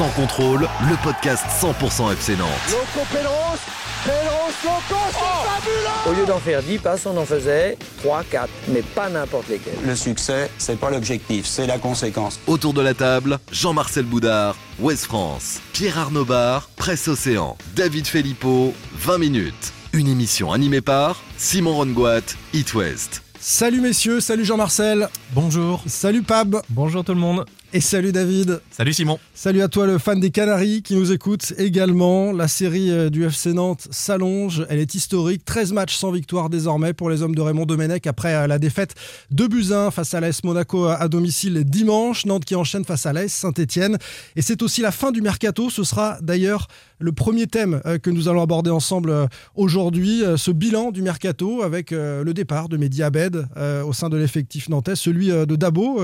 [0.00, 2.48] Sans contrôle, le podcast 100% FC Nantes.
[2.70, 3.58] Loco Pedros,
[4.02, 8.80] Pedros, Loco, c'est Au lieu d'en faire 10 passes, on en faisait 3, 4, mais
[8.80, 9.74] pas n'importe lesquels.
[9.84, 12.40] Le succès, c'est pas l'objectif, c'est la conséquence.
[12.46, 18.72] Autour de la table, Jean-Marcel Boudard, Ouest France, Pierre Arnaud Bar, Presse Océan, David Filippo,
[18.94, 19.72] 20 minutes.
[19.92, 22.22] Une émission animée par Simon Rongoat,
[22.54, 23.20] It West.
[23.38, 25.10] Salut messieurs, salut Jean-Marcel.
[25.32, 25.82] Bonjour.
[25.86, 26.62] Salut Pab.
[26.70, 27.44] Bonjour tout le monde.
[27.72, 28.60] Et salut David.
[28.72, 29.20] Salut Simon.
[29.32, 32.32] Salut à toi le fan des Canaries qui nous écoute également.
[32.32, 35.44] La série euh, du FC Nantes s'allonge, elle est historique.
[35.44, 38.96] 13 matchs sans victoire désormais pour les hommes de Raymond Domenech après euh, la défaite
[39.30, 42.26] de Buzyn face à l'AS Monaco à domicile dimanche.
[42.26, 43.98] Nantes qui enchaîne face à l'AS Saint-Etienne.
[44.34, 45.70] Et c'est aussi la fin du mercato.
[45.70, 46.66] Ce sera d'ailleurs
[46.98, 50.24] le premier thème euh, que nous allons aborder ensemble aujourd'hui.
[50.36, 53.46] Ce bilan du mercato avec le départ de Mehdi Abed
[53.84, 56.00] au sein de l'effectif nantais, celui de Dabo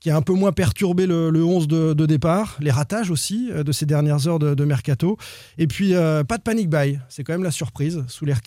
[0.00, 3.72] qui a un peu moins perturbé le, 11 de, départ, les ratages aussi euh, de
[3.72, 5.16] ces dernières heures de, mercato.
[5.58, 8.40] Et puis, euh, pas de panic buy, c'est quand même la surprise sous l'air.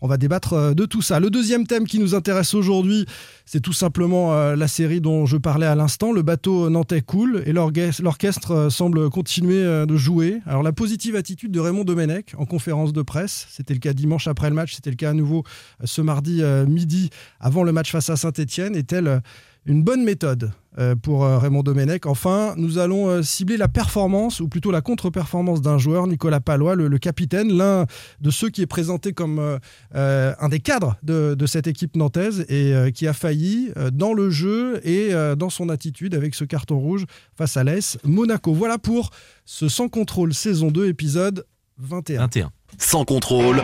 [0.00, 1.20] On va débattre euh, de tout ça.
[1.20, 3.06] Le deuxième thème qui nous intéresse aujourd'hui,
[3.44, 6.12] c'est tout simplement la série dont je parlais à l'instant.
[6.12, 10.40] Le bateau nantais coule et l'orchestre semble continuer de jouer.
[10.46, 14.28] Alors, la positive attitude de Raymond Domenech en conférence de presse, c'était le cas dimanche
[14.28, 15.42] après le match, c'était le cas à nouveau
[15.82, 17.10] ce mardi midi
[17.40, 19.20] avant le match face à Saint-Etienne, est-elle
[19.66, 22.06] une bonne méthode euh, pour euh, Raymond Domenech.
[22.06, 26.76] Enfin, nous allons euh, cibler la performance, ou plutôt la contre-performance d'un joueur, Nicolas Palois,
[26.76, 27.86] le, capitaine, l'un
[28.20, 29.58] de ceux qui est présenté comme
[29.94, 35.10] un des cadres de, cette équipe nantaise et qui a failli dans le jeu et
[35.36, 38.52] dans son attitude avec ce carton rouge face à l'AS Monaco.
[38.52, 39.10] Voilà pour
[39.44, 41.46] ce Sans contrôle saison 2, épisode
[41.78, 42.20] 21.
[42.20, 42.50] 21.
[42.78, 43.62] Sans contrôle.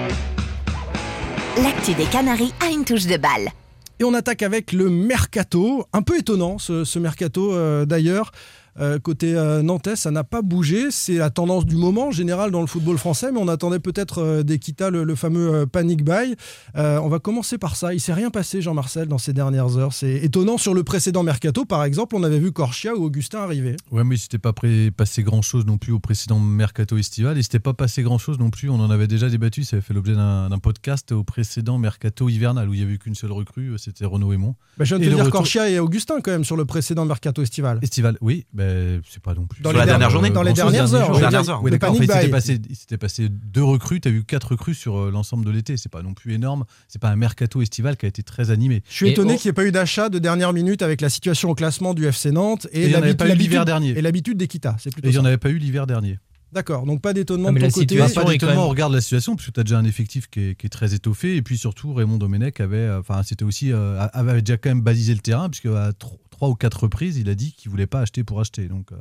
[1.63, 3.51] L'actu des Canaries a une touche de balle.
[3.99, 5.87] Et on attaque avec le mercato.
[5.93, 8.33] Un peu étonnant ce, mercato euh, d'ailleurs.
[8.79, 10.91] Euh, côté euh, nantais, ça n'a pas bougé.
[10.91, 14.43] C'est la tendance du moment général dans le football français, mais on attendait peut-être euh,
[14.43, 16.37] d'Equita le, fameux panic buy.
[16.75, 17.95] on va commencer par ça.
[17.95, 19.93] Il s'est rien passé, Jean-Marcel, dans ces dernières heures.
[19.93, 20.59] C'est étonnant.
[20.59, 23.77] Sur le précédent mercato, par exemple, on avait vu Corchia ou Augustin arriver.
[23.91, 24.53] Ouais, mais il s'était pas
[24.97, 27.39] passé grand-chose non plus au précédent mercato estival.
[27.39, 28.69] Il s'était pas passé grand-chose non plus.
[28.69, 29.65] On en avait déjà débattu.
[29.65, 33.15] Ça avait fait l'objet d'un podcast au précédent mercato hivernal où il y avait qu'une
[33.15, 33.73] seule recrue.
[33.79, 34.55] C'était Renaud Aymon.
[34.77, 37.43] Bah, je viens de te dire Corchia et Augustin quand même sur le précédent mercato
[37.43, 37.79] estival.
[37.83, 38.47] Estival, oui.
[38.53, 38.66] Bah,
[39.09, 39.63] c'est pas non plus.
[39.63, 41.13] Dans les dernières journées, dans les dernières heures.
[41.15, 42.59] il s'était passé,
[42.99, 44.01] passé, deux recrues.
[44.01, 45.77] Tu as eu quatre recrues sur euh, l'ensemble de l'été.
[45.77, 46.65] C'est pas non plus énorme.
[46.89, 48.83] C'est pas un mercato estival qui a été très animé.
[48.89, 51.51] Je suis étonné qu'il n'y ait pas eu d'achat de dernière minute avec la situation
[51.51, 53.91] au classement du FC Nantes et, l'habitude dernier.
[53.91, 54.77] Et l'habitude d'Equita.
[54.87, 56.19] Et il n'y en avait pas eu l'hiver dernier.
[56.53, 57.99] D'accord, donc pas d'étonnement ah, de ton côté.
[57.99, 60.69] Pas d'étonnement, on regarde la situation, parce que tu as déjà un effectif qui est,
[60.71, 64.57] très étoffé, et puis surtout Raymond Domenech avait, euh, enfin c'était aussi, euh, avait déjà
[64.57, 65.93] quand même balisé le terrain, puisque à
[66.37, 68.69] trois ou quatre reprises, il a dit qu'il voulait pas acheter pour acheter.
[68.69, 68.93] Donc,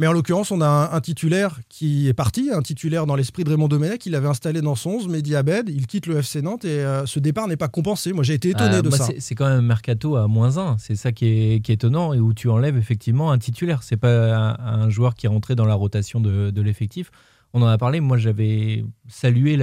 [0.00, 3.50] mais en l'occurrence, on a un, titulaire qui est parti, un titulaire dans l'esprit de
[3.50, 4.06] Raymond Domenech.
[4.06, 5.68] Il avait installé dans son 11, Mehdi Abed.
[5.68, 8.14] Il quitte le FC Nantes et euh, ce départ n'est pas compensé.
[8.14, 9.08] Moi, j'ai été étonné euh, de ça.
[9.18, 10.78] C'est quand même un mercato à moins 1.
[10.78, 13.82] C'est ça qui est, étonnant et où tu enlèves effectivement un titulaire.
[13.82, 17.10] C'est pas un, joueur qui est rentré dans la rotation de, l'effectif.
[17.52, 18.00] On en a parlé.
[18.00, 19.58] Moi, j'avais salué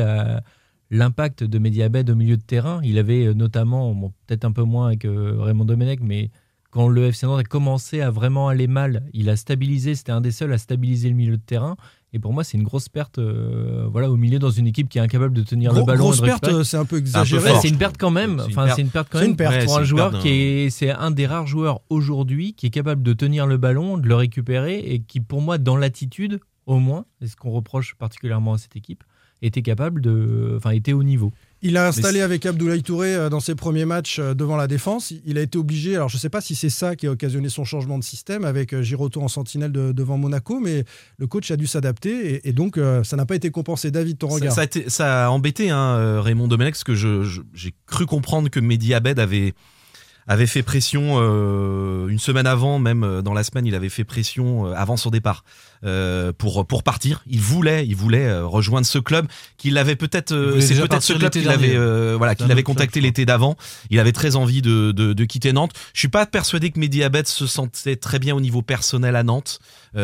[0.91, 2.79] l'impact de Mehdi Abed au milieu de terrain.
[2.83, 6.29] Il avait euh, notamment, peut-être un peu moins avec Raymond Domenech, mais
[6.69, 10.21] quand le FC Nantes a commencé à vraiment aller mal, il a stabilisé, c'était un
[10.21, 11.77] des seuls à stabiliser le milieu de terrain.
[12.13, 14.97] Et pour moi, c'est une grosse perte euh, voilà, au milieu dans une équipe qui
[14.97, 16.05] est incapable de tenir le ballon.
[16.05, 17.51] Grosse perte, c'est un peu exagéré.
[17.61, 18.41] c'est une perte quand même.
[18.47, 21.47] Enfin, c'est une perte quand même pour un joueur qui est, c'est un des rares
[21.47, 25.41] joueurs aujourd'hui qui est capable de tenir le ballon, de le récupérer et qui, pour
[25.41, 29.03] moi, dans l'attitude, au moins, c'est ce qu'on reproche particulièrement à cette équipe,
[29.41, 31.31] était capable de, enfin, était au niveau.
[31.61, 35.11] Il a installé avec Abdoulaye Touré euh, dans ses premiers matchs euh, devant la défense.
[35.25, 37.49] Il a été obligé, alors je ne sais pas si c'est ça qui a occasionné
[37.49, 40.85] son changement de système avec euh, Giroto en sentinelle devant Monaco, mais
[41.17, 43.91] le coach a dû s'adapter et, donc ça n'a pas été compensé.
[43.91, 46.95] David, ton regard Ça, a, ça a embêté hein, Raymond Domenech parce que
[47.53, 49.53] j'ai cru comprendre que Mehdi Abed avait
[50.27, 54.65] avait fait pression euh, une semaine avant, même dans la semaine, il avait fait pression
[54.65, 55.43] avant son départ
[56.37, 57.23] pour pour partir.
[57.27, 59.27] Il voulait, il voulait rejoindre ce club
[59.57, 60.57] qu'il avait peut-être.
[60.59, 61.77] C'est peut-être ce club qu'il avait
[62.17, 63.55] voilà qu'il avait contacté l'été d'avant.
[63.89, 65.71] Il avait très envie de, de, de, quitter Nantes.
[65.93, 69.23] Je suis pas persuadé que Mehdi Abed se sentait très bien au niveau personnel à
[69.23, 69.59] Nantes.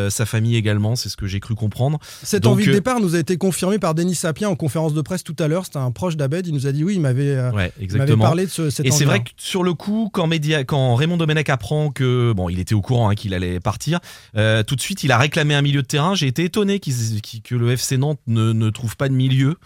[0.09, 1.99] sa famille également, c'est ce que j'ai cru comprendre.
[2.23, 5.23] Cette envie de départ nous a été confirmée par Denis Sapien en conférence de presse
[5.23, 5.65] tout à l'heure.
[5.65, 6.47] C'était un proche d'Abed.
[6.47, 7.71] Il nous a dit oui, il m'avait ouais,
[8.17, 11.17] parlé de ce, cette Et c'est vrai que sur le coup, quand, Média, quand Raymond
[11.17, 13.99] Domenech apprend que, bon, il était au courant hein, qu'il allait partir,
[14.35, 16.15] euh, tout de suite, il a réclamé un milieu de terrain.
[16.15, 19.57] J'ai été étonné que le FC Nantes ne, ne trouve pas de milieu.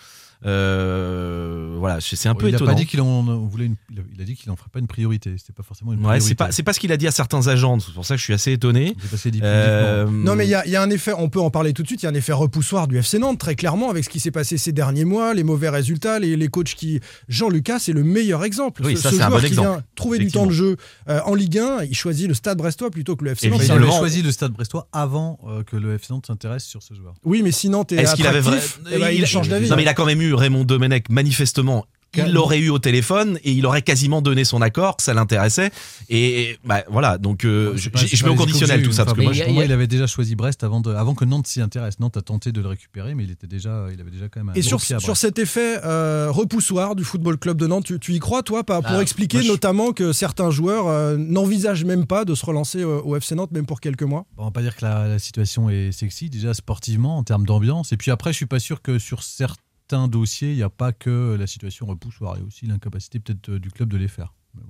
[0.45, 2.71] Euh, voilà, c'est un peu il a étonnant.
[2.71, 4.69] pas dit qu'il en on voulait une- il a- il a dit qu'il en ferait
[4.71, 5.33] pas une priorité.
[5.37, 6.27] C'était pas forcément une Ouais, priorité.
[6.27, 7.79] c'est pas c'est pas ce qu'il a dit à certains agents.
[7.79, 8.95] C'est pour ça que je suis assez étonné.
[9.41, 11.49] A Euh, Non, mais il y, a- il y a un effet, on peut en
[11.49, 13.89] parler tout de suite, il y a un effet repoussoir du FC Nantes, très clairement,
[13.89, 16.99] avec ce qui s'est passé ces derniers mois, les mauvais résultats, les, les coachs qui.
[17.27, 18.81] Jean-Lucas, c'est le meilleur exemple.
[18.85, 19.67] Oui, ce ça, ce c'est un joueur bon qui exemple.
[19.69, 20.77] vient trouver du temps de jeu
[21.09, 23.61] euh, en Ligue 1, il choisit le stade brestois plutôt que le FC Nantes.
[23.63, 26.93] Il avait choisi le stade brestois avant euh, que le FC Nantes s'intéresse sur ce
[26.93, 27.13] joueur.
[27.23, 28.59] Oui, mais si Nantes est, Est-ce qu'il avait vrai
[28.91, 29.69] eh ben, il, change d'avis.
[29.69, 31.85] Non, mais il a quand même eu Raymond Domenech manifestement.
[32.15, 35.69] Il l'aurait eu au téléphone et il aurait quasiment donné son accord que ça l'intéressait.
[36.09, 38.91] Et bah, voilà, donc euh, je, pas- je- c'est je pas mets au conditionnel tout
[38.91, 39.05] ça.
[39.05, 41.25] Parce que moi, a- pour moi, il avait déjà choisi Brest avant, de- avant que
[41.25, 41.99] Nantes s'y intéresse.
[41.99, 44.49] Nantes a tenté de le récupérer, mais il était déjà, il avait déjà quand même
[44.49, 47.83] un Et sur, pied à sur cet effet euh, repoussoir du Football Club de Nantes,
[47.85, 50.87] tu, tu y crois, toi, pas, pour Ah, expliquer moi, je- notamment que certains joueurs
[50.87, 54.25] euh, n'envisagent même pas de se relancer au FC Nantes, même pour quelques mois?
[54.37, 57.45] Bon, on va pas dire que la, la situation est sexy déjà sportivement en termes
[57.45, 57.91] d'ambiance.
[57.91, 59.61] Et puis après, je suis pas sûr que sur certains
[60.07, 62.35] dossiers, il n'y a pas que la situation repoussoire.
[62.37, 64.33] Il y a aussi l'incapacité peut-être euh, du club de les faire.
[64.53, 64.63] Bon.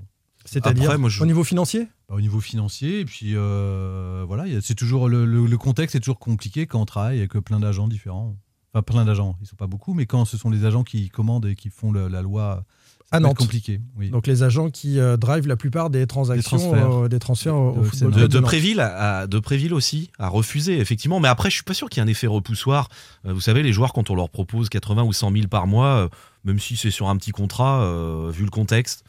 [0.45, 1.87] C'est-à-dire je- au niveau financier?
[2.07, 5.99] Bah, au niveau financier, et puis euh, voilà, c'est toujours le, le- le contexte est
[5.99, 8.37] toujours compliqué quand on travaille avec plein d'agents différents.
[8.73, 11.45] Enfin, plein d'agents, ils sont pas beaucoup, mais quand ce sont les agents qui commandent
[11.47, 12.63] et qui font le- la loi,
[13.11, 13.37] À Nantes.
[13.37, 13.79] compliqué.
[13.97, 14.09] Oui.
[14.09, 16.91] Donc les agents qui euh, drivent la plupart des transactions, transferts.
[17.03, 18.39] euh, des transferts au, au De Football De.
[18.41, 21.19] Préville, à, à- de Préville aussi, a refusé, effectivement.
[21.21, 22.89] Mais après, je suis pas sûr qu'il y ait un effet repoussoir.
[23.25, 25.87] Euh, vous savez, les joueurs, quand on leur propose 80 ou 100 000 par mois,
[25.87, 26.07] euh,
[26.43, 29.05] même si c'est sur un petit contrat, euh, vu le contexte.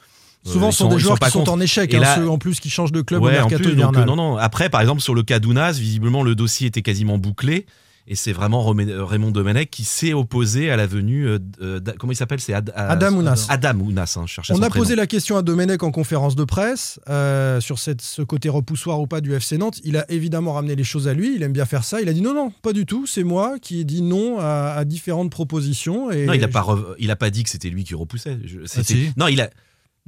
[0.47, 2.29] euh, Souvent, ce sont des joueurs pas qui sont en échec, Et hein, là- ceux
[2.31, 4.03] en plus qui changent de club Ouais, au en mercato plus, donc, hivernal.
[4.03, 4.37] euh, non, non.
[4.37, 7.67] Après, par exemple, sur le cas d'Ounas, visiblement, le dossier était quasiment bouclé.
[8.11, 11.27] Et c'est vraiment Raymond Domenech qui s'est opposé à la venue.
[11.29, 13.47] euh, euh, comment il s'appelle C'est Ad- euh, Adam Ounas.
[13.51, 14.83] Adam Ounas, hein, je On a prénom.
[14.83, 18.99] posé la question à Domenech en conférence de presse euh, sur cette- ce côté repoussoir
[18.99, 19.79] ou pas du FC Nantes.
[19.85, 21.35] Il a évidemment ramené les choses à lui.
[21.37, 22.01] Il aime bien faire ça.
[22.01, 23.07] Il a dit non, non, pas du tout.
[23.07, 26.11] C'est moi qui ai dit non à, à différentes propositions.
[26.11, 28.39] Et Non, il a pas, rev- il a pas dit que c'était lui qui repoussait.
[28.45, 29.13] Je- si.
[29.19, 29.51] Non, il a.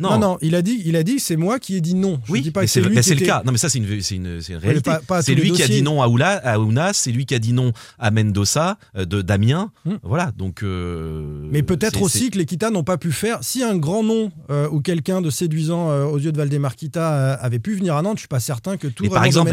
[0.00, 2.20] Non, non, il a dit, il a dit, c'est moi qui ai dit non.
[2.26, 3.43] Je Oui, dis pas mais c'est mais le était- cas.
[3.44, 4.91] Non, mais ça, c'est une, c'est une, une mais réalité.
[5.23, 7.52] C'est lui qui a dit non à, Oula, à Ounas, c'est lui qui a dit
[7.52, 9.70] non à Mendoza, euh, de Damien.
[9.85, 9.97] Hmm.
[10.02, 10.62] Voilà, donc.
[10.62, 13.38] euh, Mais peut-être aussi que les Kita n'ont pas pu faire.
[13.43, 17.35] Si un grand nom euh, ou quelqu'un de séduisant euh, aux yeux de Valdemar Kita
[17.35, 19.05] avait pu venir à Nantes, je suis pas certain que tout.
[19.05, 19.53] Et par exemple,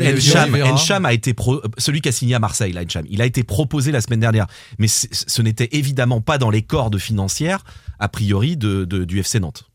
[0.64, 3.06] Encham, a été pro- celui qui a signé à Marseille, là, Encham.
[3.10, 4.48] Il a été proposé la semaine dernière,
[4.80, 7.64] mais ce n'était évidemment pas dans les cordes financières
[8.00, 9.67] a priori de, de- du FC Nantes.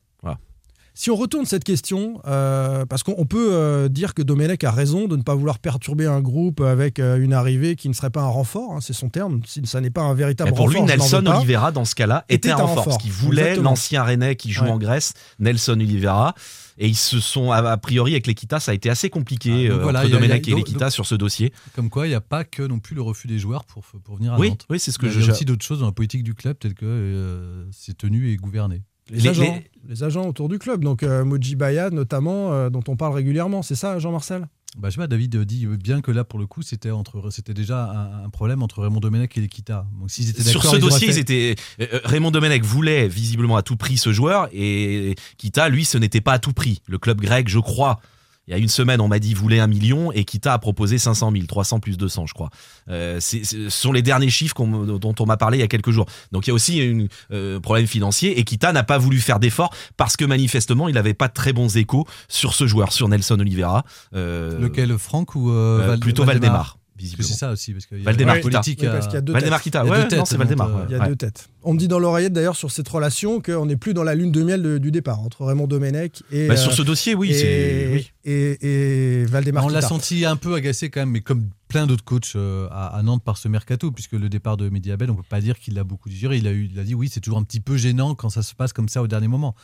[0.94, 4.70] Si on retourne cette question, euh, parce qu'on on peut euh, dire que Domenech a
[4.70, 8.10] raison de ne pas vouloir perturber un groupe avec euh, une arrivée qui ne serait
[8.10, 9.40] pas un renfort, hein, c'est son terme.
[9.46, 11.26] Si ça n'est pas un véritable Mais pour lui, renfort, Nelson.
[11.26, 12.68] Oliveira, dans ce cas-là, était, Était un renfort.
[12.76, 12.84] renfort.
[12.84, 14.70] Parce qu'il voulait l'ancien Rennais qui joue Ouais.
[14.70, 16.34] en Grèce, Nelson Oliveira.
[16.78, 19.82] Et ils se sont, a priori, avec l'Equita, ça a été assez compliqué Ah, euh,
[19.82, 21.52] voilà, entre Domenech et l'Equita sur ce dossier.
[21.74, 24.16] Comme quoi, il n'y a pas que non plus le refus des joueurs pour, pour
[24.16, 24.66] venir à Oui, Nantes.
[24.70, 25.20] oui, c'est ce que il y a, je.
[25.20, 27.96] il y a aussi d'autres choses dans la politique du club, telles que euh, c'est
[27.96, 28.82] tenu et gouverné.
[29.12, 32.70] Les, Les- agents, les- les agents autour du club, donc euh, Moji Baya notamment, euh,
[32.70, 34.48] dont on parle régulièrement, c'est ça, Jean-Marcel?
[34.78, 37.52] Bah, je sais pas, David dit bien que là, pour le coup, c'était entre, c'était
[37.52, 39.86] déjà un, un problème entre Raymond Domenech et l'Equita.
[40.00, 43.06] Donc, s'ils étaient Sur d'accord, ce ils dossier, fait- ils étaient, euh, Raymond Domenech voulait
[43.06, 46.80] visiblement à tout prix ce joueur et Kita, lui, ce n'était pas à tout prix.
[46.88, 48.00] Le club grec, je crois,
[48.48, 50.98] il y a une semaine, on m'a dit voulait un million et Kita a proposé
[50.98, 52.50] 500 000, 300 plus 200, je crois.
[52.88, 55.90] Euh, c'est- ce sont les derniers chiffres dont on m'a parlé il y a quelques
[55.92, 56.06] jours.
[56.32, 59.38] Donc il y a aussi un euh, problème financier et Kita n'a pas voulu faire
[59.38, 63.08] d'efforts parce que manifestement, il n'avait pas de très bons échos sur ce joueur, sur
[63.08, 63.84] Nelson Oliveira.
[64.14, 67.28] Euh, Lequel, Franck ou euh, euh, Val- plutôt Valdemar, visiblement.
[67.28, 68.78] c'est ça aussi, parce qu'il y a Valdemar politique.
[68.82, 69.64] Oui, à- parce qu'il y a deux Valdemar têtes.
[69.64, 70.70] Kita, Il y a ouais, deux têtes, non, c'est Valdemar.
[70.88, 71.08] Il y a Ouais.
[71.08, 71.48] deux têtes.
[71.64, 74.32] On me dit dans l'oreillette d'ailleurs sur cette relation qu'on n'est plus dans la lune
[74.32, 77.30] de miel de- du départ entre Raymond Domenech et, Bah, euh, sur ce dossier, oui,
[77.30, 77.90] et, c'est.
[77.94, 78.10] oui.
[78.24, 82.04] et, et Valdemar On l'a senti un peu agacé quand même, mais comme plein d'autres
[82.04, 85.22] coachs euh, à, à Nantes par ce mercato, puisque le départ de Mediabel, on peut
[85.28, 86.36] pas dire qu'il l'a beaucoup digéré.
[86.36, 88.42] Il a, eu, il a dit oui, c'est toujours un petit peu gênant quand ça
[88.42, 89.54] se passe comme ça au dernier moment.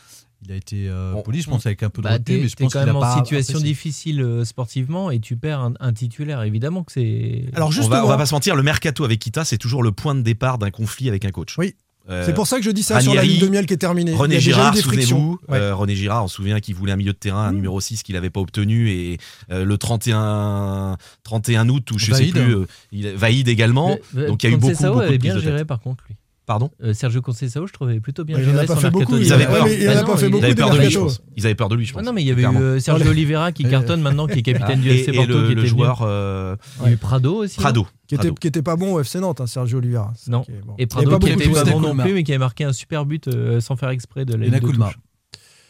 [0.47, 2.49] Il a été euh, On- poli, je pense, avec un peu de Bah, recul, mais
[2.49, 5.93] je pense quand même en pas situation difficile euh, sportivement et tu perds un, un
[5.93, 6.43] titulaire.
[6.45, 7.47] Évidemment que c'est.
[7.55, 9.83] Alors On justement, va, on va pas se mentir, le mercato avec Kita, c'est toujours
[9.83, 11.57] le point de départ d'un conflit avec un coach.
[11.59, 11.75] Oui.
[12.09, 13.79] Euh, c'est pour ça que je dis ça sur la lune de miel qui est
[13.79, 14.15] terminée.
[14.15, 15.59] René Il y a déjà eu Girard, souvenez-vous, Ouais.
[15.59, 17.57] euh, René Girard, on se souvient qu'il voulait un milieu de terrain, un Mmh.
[17.57, 19.19] numéro 6 qu'il n'avait pas obtenu, et
[19.51, 22.27] euh, le 31, 31 août, ou je Vaïd.
[22.35, 23.99] sais plus, euh, il, Vaïd également.
[24.15, 26.17] Mais, donc, il y a eu beaucoup, beaucoup de bien géré par contre lui.
[26.49, 28.91] Pardon Euh, Sergio Conceição, je trouvais plutôt bien il en géré a pas son fait
[28.91, 29.65] beaucoup, Ils il avaient a- peur.
[29.65, 30.71] ouais, mais il en Bah a non, pas fait il- Ils beaucoup avaient des peur
[30.71, 31.05] de lui, je mercato.
[31.05, 31.23] pense.
[31.37, 32.01] Ils avaient peur de lui, je pense.
[32.03, 34.43] Ah non, mais il y avait eu euh, Sergio Oliveira qui cartonne maintenant, qui est
[34.43, 36.81] capitaine du Et, FC et Porto, le, qui le était joueur euh, venu.
[36.81, 37.59] Il y a eu Prado aussi.
[37.59, 37.87] Prado.
[38.07, 38.35] Qui était, Prado.
[38.41, 40.11] qui était pas bon au FC Nantes, hein, Sergio Oliveira.
[40.27, 40.41] Non.
[40.41, 40.75] qui est bon.
[40.79, 43.05] Et Prado pas qui était pas bon non plus, mais qui avait marqué un super
[43.05, 44.91] but euh, sans faire exprès de la Et Nakulma.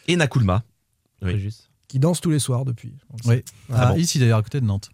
[0.06, 0.62] Et Nakulma.
[1.22, 1.48] Oui.
[1.88, 2.92] Qui danse tous les soirs depuis.
[3.24, 3.42] Oui.
[3.72, 3.98] Ah Ah, bon.
[3.98, 4.90] Ici d'ailleurs, à côté de Nantes.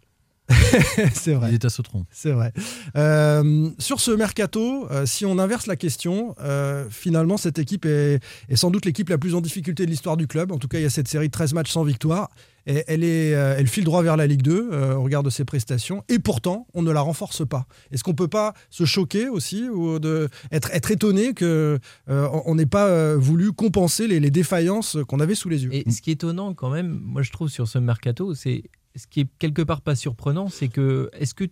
[1.14, 1.48] c'est vrai.
[1.50, 2.04] Il est à Sautron.
[2.10, 2.52] C'est vrai.
[2.96, 8.20] Euh, sur ce mercato, euh, si on inverse la question, euh, finalement, cette équipe est,
[8.48, 10.52] est sans doute l'équipe la plus en difficulté de l'histoire du club.
[10.52, 12.28] En tout cas, il y a cette série de 13 matchs sans victoire.
[12.66, 15.30] Et elle, est, euh, elle file droit vers la Ligue 2 euh, au regard de
[15.30, 16.02] ses prestations.
[16.08, 17.66] Et pourtant, on ne la renforce pas.
[17.92, 22.66] Est-ce qu'on peut pas se choquer aussi ou de, être, être étonné qu'on on n'ait
[22.66, 25.74] pas euh, voulu compenser les, les défaillances qu'on avait sous les yeux?
[25.74, 28.64] Et ce qui est étonnant quand même, moi je trouve sur ce mercato, c'est
[28.96, 31.44] ce qui est quelque part pas surprenant, c'est que est-ce que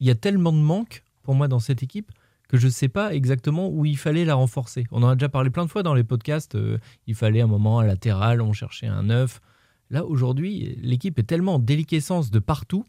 [0.00, 2.10] il y a tellement de manques pour moi dans cette équipe
[2.48, 4.84] que je ne sais pas exactement où il fallait la renforcer.
[4.90, 6.54] On en a déjà parlé plein de fois dans les podcasts.
[6.56, 9.40] euh, il fallait un moment un latéral, on cherchait un neuf.
[9.90, 12.84] Là aujourd'hui, l'équipe est tellement en déliquescence de partout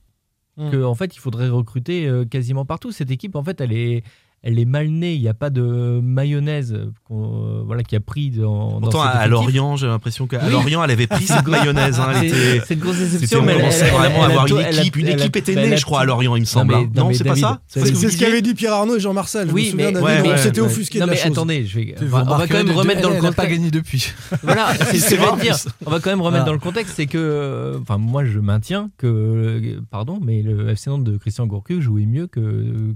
[0.58, 0.70] Mm.
[0.70, 2.92] que en fait il faudrait recruter euh, quasiment partout.
[2.92, 4.04] Cette équipe en fait elle est
[4.44, 5.14] elle est mal née.
[5.14, 8.80] Il n'y a pas de mayonnaise qu'on- euh, voilà qui a pris dans.
[8.82, 9.28] Pourtant, à.
[9.28, 10.52] Lorient, j'ai l'impression qu'à Oui.
[10.52, 12.00] Lorient, elle avait pris cette mayonnaise.
[12.00, 14.66] hein, C'est- une grosse déception, on mais elle- vraiment elle à a avoir tout- une
[14.66, 14.96] équipe.
[14.98, 16.74] Une équipe était née, je crois, à Lorient, il me semble.
[16.74, 16.90] mais- hein.
[16.96, 18.54] non, Non, mais c'est pas ça c'est- ce que vous C'est ce disiez qu'avaient dit
[18.54, 19.48] Pierre Arnaud et Jean-Marcel.
[19.50, 21.32] Je Oui, me souviens, mais- on s'était offusqué Non de la mais chose.
[21.32, 21.96] attendez, je vais.
[21.98, 23.52] Tu On va, on quand même remettre dans le elle a pas contexte.
[23.58, 24.12] gagné depuis.
[24.44, 25.56] Voilà, c'est ce que dire.
[25.86, 29.08] On va quand même remettre dans le contexte, c'est que, enfin, moi, je maintiens que,
[29.08, 32.40] euh, pardon, mais le FC Nantes de Christian Gourcuff jouait mieux que.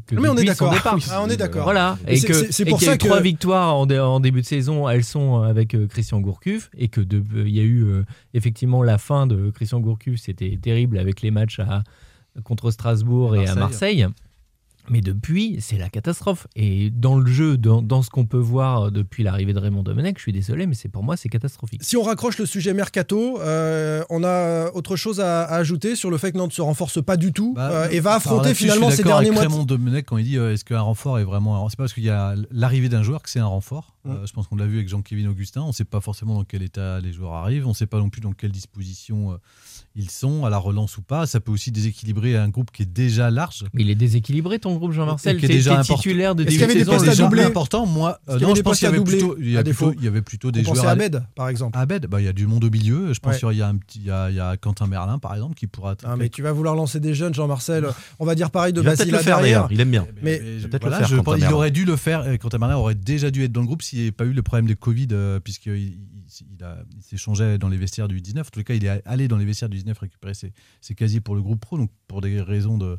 [0.08, 0.74] que Mais on est d'accord.
[1.36, 1.63] Est d'accord.
[1.63, 3.75] Voilà, Et que c'est- c'est et pour qu'il y a ça eu que- trois victoires
[3.75, 7.22] en, dé- en début de saison, elles sont avec euh, Christian Gourcuff, et que euh,
[7.46, 11.32] il y a eu euh, effectivement la fin de Christian Gourcuff, c'était terrible avec les
[11.32, 11.84] matchs à,
[12.44, 14.08] contre Strasbourg et, à Marseille.
[14.89, 16.48] Mais depuis, c'est la catastrophe.
[16.56, 20.18] Et dans le jeu, dans, dans ce qu'on peut voir depuis l'arrivée de Raymond Domenech,
[20.18, 21.84] je suis désolé, mais c'est pour moi, c'est catastrophique.
[21.84, 26.10] Si on raccroche le sujet mercato, euh, on a autre chose à, à ajouter sur
[26.10, 28.92] le fait que Nantes se renforce pas du tout Bah, euh, et va affronter finalement
[28.92, 29.42] ces derniers mois.
[29.42, 31.72] Raymond Domenech quand il dit euh, est-ce qu'un renfort est vraiment un renfort?
[31.72, 33.96] C'est pas parce qu'il y a l'arrivée d'un joueur que c'est un renfort.
[34.06, 34.12] Mm.
[34.12, 35.62] Euh, je pense qu'on l'a vu avec Jean-Kévin Augustin.
[35.62, 37.65] On ne sait pas forcément dans quel état les joueurs arrivent.
[37.65, 39.38] On ne sait pas non plus dans quelle disposition euh,
[39.96, 41.25] ils sont, à la relance ou pas.
[41.25, 43.64] Ça peut aussi déséquilibrer un groupe qui est déjà large.
[43.74, 45.38] Mais il est déséquilibré ton groupe, Jean-Marcel.
[45.38, 47.44] Qui est déjà titulaire de Est-ce début qu'il y avait de des postes à doubler
[47.44, 47.86] important.
[47.86, 49.58] Moi, Est-ce euh, qu'il y non, je pense qu'il y avait doubler, plutôt, il y
[49.58, 50.88] avait plutôt, il y avait plutôt des On joueurs.
[50.90, 51.78] à Med, par exemple.
[51.78, 53.14] Abed, bah, il y a du monde au milieu.
[53.14, 53.50] Je pense Ouais.
[53.50, 55.56] qu'il y a un petit, il y a, il y a Quentin Merlin par exemple
[55.56, 55.96] qui pourra.
[56.04, 57.88] Ah, mais tu vas vouloir lancer des jeunes, Jean-Marcel.
[58.20, 59.60] On va dire pareil de Il va peut-être Basile le faire derrière.
[59.62, 60.06] d'ailleurs, il aime bien.
[60.22, 62.30] Mais- Mais peut-être voilà, le faire, je Quentin pense- il aurait dû le faire.
[62.30, 64.34] et Quentin Merlin aurait déjà dû être dans le groupe s'il n'y avait pas eu
[64.34, 65.94] le problème de Covid, euh, puisqu'il
[66.42, 68.48] il s'échangeait dans les vestiaires du 19.
[68.48, 71.22] En tout cas, il est allé dans les vestiaires du 19 récupérer ses, ses casiers
[71.22, 71.77] pour le groupe pro.
[71.77, 72.98] Donc, pour des raisons de,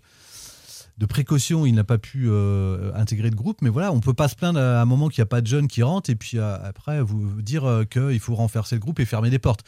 [1.09, 3.63] précaution, il n'a pas pu euh, intégrer le groupe.
[3.63, 5.47] Mais voilà, on peut pas se plaindre à un moment qu'il n'y a pas de
[5.47, 8.81] jeunes qui rentrent et puis euh, après vous vous dire euh, qu'il faut renforcer le
[8.81, 9.65] groupe et fermer des portes.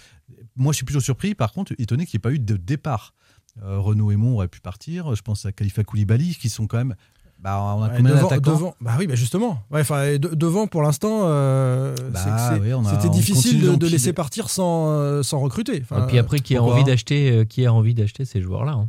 [0.56, 3.14] Moi, je suis plutôt surpris, par contre, étonné qu'il n'y ait pas eu de départ.
[3.62, 5.14] Euh, Renaud Aymon aurait pu partir.
[5.14, 6.94] Je pense à Khalifa Koulibaly, qui sont quand même.
[7.40, 9.62] Bah, on a Ouais, combien devant, devant- bah oui, bah justement.
[9.70, 12.20] Ouais, de- devant, pour l'instant, euh, Bah
[12.60, 15.80] oui, c'était difficile de, laisser partir sans, euh, sans recruter.
[15.82, 18.72] Enfin, Et puis après, qui a envie d'acheter, euh, qui a envie d'acheter ces joueurs-là
[18.72, 18.88] hein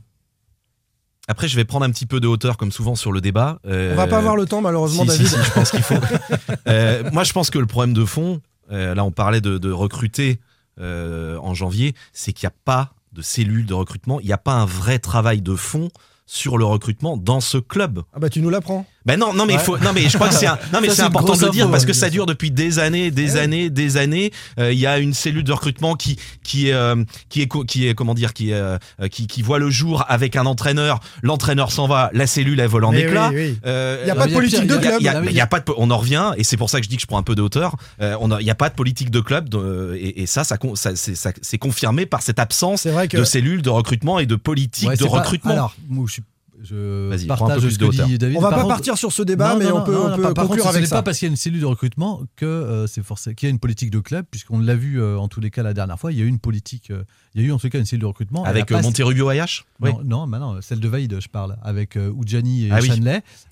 [1.28, 3.60] Après, je vais prendre un petit peu de hauteur, comme souvent, sur le débat.
[3.66, 5.28] on va pas avoir le temps, malheureusement, si, David.
[5.28, 5.96] si, je pense qu'il faut.
[6.68, 8.42] Euh, moi, je pense que le problème de fond,
[8.72, 10.40] euh, là, on parlait de, de recruter
[10.80, 14.38] euh, en janvier, c'est qu'il n'y a pas de cellule de recrutement, il n'y a
[14.38, 15.90] pas un vrai travail de fond
[16.30, 18.04] sur le recrutement dans ce club.
[18.14, 18.86] Ah bah tu nous l'apprends.
[19.10, 20.90] Ben non, non mais il faut, non mais je crois que c'est, un- non mais
[20.90, 23.98] c'est important de le dire parce que ça dure depuis des années, des années, des
[23.98, 24.32] années.
[24.60, 27.88] Euh, Il y a une cellule de recrutement qui qui est euh, qui est qui
[27.88, 28.78] est comment dire qui est euh,
[29.12, 31.00] qui qui voit le jour avec un entraîneur.
[31.24, 33.30] L'entraîneur s'en va, la cellule elle vole en Mais éclats.
[33.34, 33.58] oui, oui.
[33.66, 34.96] Euh, Il y a pas de il y politique de il y club.
[35.00, 36.84] il y a- il y pas de, on en revient et c'est pour ça que
[36.86, 37.76] je dis que je prends un peu de hauteur.
[38.02, 40.44] Euh, on a- il n'y a pas de politique de club de- et, et ça,
[40.44, 44.26] ça, ça, c'est, confirmé par cette absence C'est vrai que de cellules de recrutement et
[44.26, 45.52] de politique Ouais, de pas- recrutement.
[45.54, 46.24] alors, moi, je, suis-
[46.64, 48.38] je partage ce que dit David.
[48.38, 50.06] on va Par pas contre- partir sur ce débat, Non, mais non, on peut, non,
[50.06, 51.36] on non, peut par- conclure contre, avec ce n'est pas parce qu'il y a une
[51.38, 54.60] cellule de recrutement que euh, c'est forcé qu'il y a une politique de club, puisqu'on
[54.60, 56.12] l'a vu euh, en tous les cas la dernière fois.
[56.12, 57.04] Il y a eu une politique, euh,
[57.36, 59.66] il y a eu en tout cas une cellule de recrutement avec euh, Monterrubio Ayash.
[59.82, 59.92] Oui.
[59.94, 62.92] Non, non, bah non, celle de Vaïd, je parle, avec euh, Oudjani et Ah oui.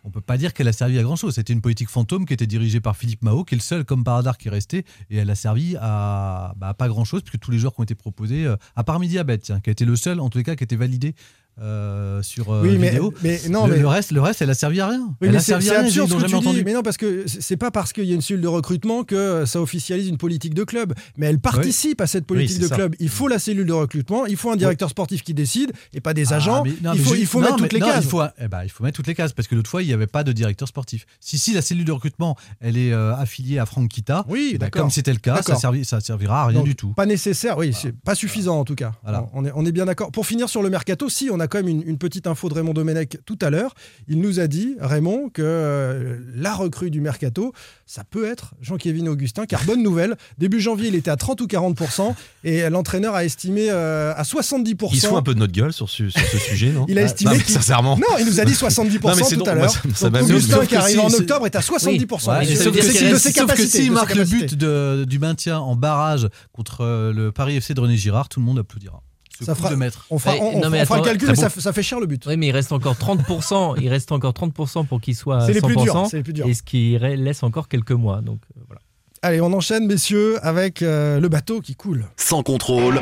[0.04, 1.36] On peut pas dire qu'elle a servi à grand chose.
[1.36, 4.04] C'était une politique fantôme qui était dirigée par Philippe Mao, qui est le seul, comme
[4.04, 4.86] par hasard, qui est resté.
[5.10, 7.80] Et elle a servi à, bah, à pas grand chose, puisque tous les joueurs qui
[7.82, 10.30] ont été proposés, euh, à part Midi Abed, tiens, qui a été le seul, en
[10.30, 11.16] tous les cas, qui a été validé
[11.62, 13.14] euh, sur euh, Oui, mais, vidéo.
[13.24, 15.08] mais non, le, mais le reste, le reste, elle a servi à rien.
[15.22, 15.82] Oui, elle mais a servi à rien.
[15.82, 16.64] absurde ils ce l'ont que jamais entendu.
[16.64, 19.46] Mais non, parce que c'est pas parce qu'il y a une cellule de recrutement que
[19.46, 20.94] ça officialise une politique de club.
[21.18, 22.76] Mais elle participe à cette politique de ça.
[22.76, 22.96] club.
[23.00, 26.14] Il faut la cellule de recrutement, il faut un directeur sportif qui décide et pas
[26.14, 26.64] des Ah, agents.
[26.64, 28.04] mais- non, il faut, il faut non, mettre toutes les cases.
[28.06, 29.88] Il faut, eh ben, il faut mettre toutes les cases parce que l'autre fois, il
[29.88, 31.06] n'y avait pas de directeur sportif.
[31.20, 34.58] Si, si la cellule de recrutement, elle est euh, affiliée à Franck Kita, Oui, eh
[34.58, 36.90] ben, comme c'était le cas, ça, servi- ça servira à rien Donc, du tout.
[36.94, 37.74] Pas nécessaire, oui,
[38.06, 38.92] pas suffisant en tout cas.
[39.04, 39.28] Voilà.
[39.34, 40.12] On est, on est bien d'accord.
[40.12, 42.50] Pour finir sur le mercato, si on a a quand même une, une petite info
[42.50, 43.74] de Raymond Domenech tout à l'heure.
[44.08, 47.54] Il nous a dit, Raymond, que euh, la recrue du mercato,
[47.86, 51.46] ça peut être Jean-Kévin Augustin, car bonne nouvelle, début janvier, il était à 30 ou
[51.48, 52.14] 40%,
[52.44, 54.90] et l'entraîneur a estimé euh, à 70%.
[54.94, 56.98] Il se fout un peu de notre gueule sur ce, sur ce sujet, non Il
[57.00, 57.98] a estimé Non, sincèrement.
[57.98, 60.24] Non, il nous a dit 70% Non, mais c'est tout drôle, à l'heure.
[60.24, 62.30] Augustin qui arrive si- en octobre est à 70%.
[62.30, 63.78] Ouais, Et mais c'est- ça veut dire c'est- qu'il de reste- ses Sauf que capacités,
[63.78, 67.74] s'il ses marque le but de- du maintien en barrage contre euh, le Paris FC
[67.74, 69.02] de René Girard, tout le monde applaudira.
[69.38, 70.06] Ce Ça coup fera- de maître.
[70.10, 72.08] On fera, on- non, on mais fera le calcul, ça mais ça, fait cher le
[72.08, 72.26] but.
[72.26, 73.76] Oui, mais il reste encore 30%.
[73.80, 75.66] il reste encore 30% pour qu'il soit à C'est les 100%.
[75.68, 76.08] plus durs.
[76.10, 76.48] C'est les plus durs.
[76.48, 78.22] Et ce qui laisse encore quelques mois.
[78.22, 78.82] Donc euh, voilà.
[79.22, 82.06] Allez, on enchaîne, messieurs, avec euh, le bateau qui coule.
[82.18, 83.00] Sans contrôle,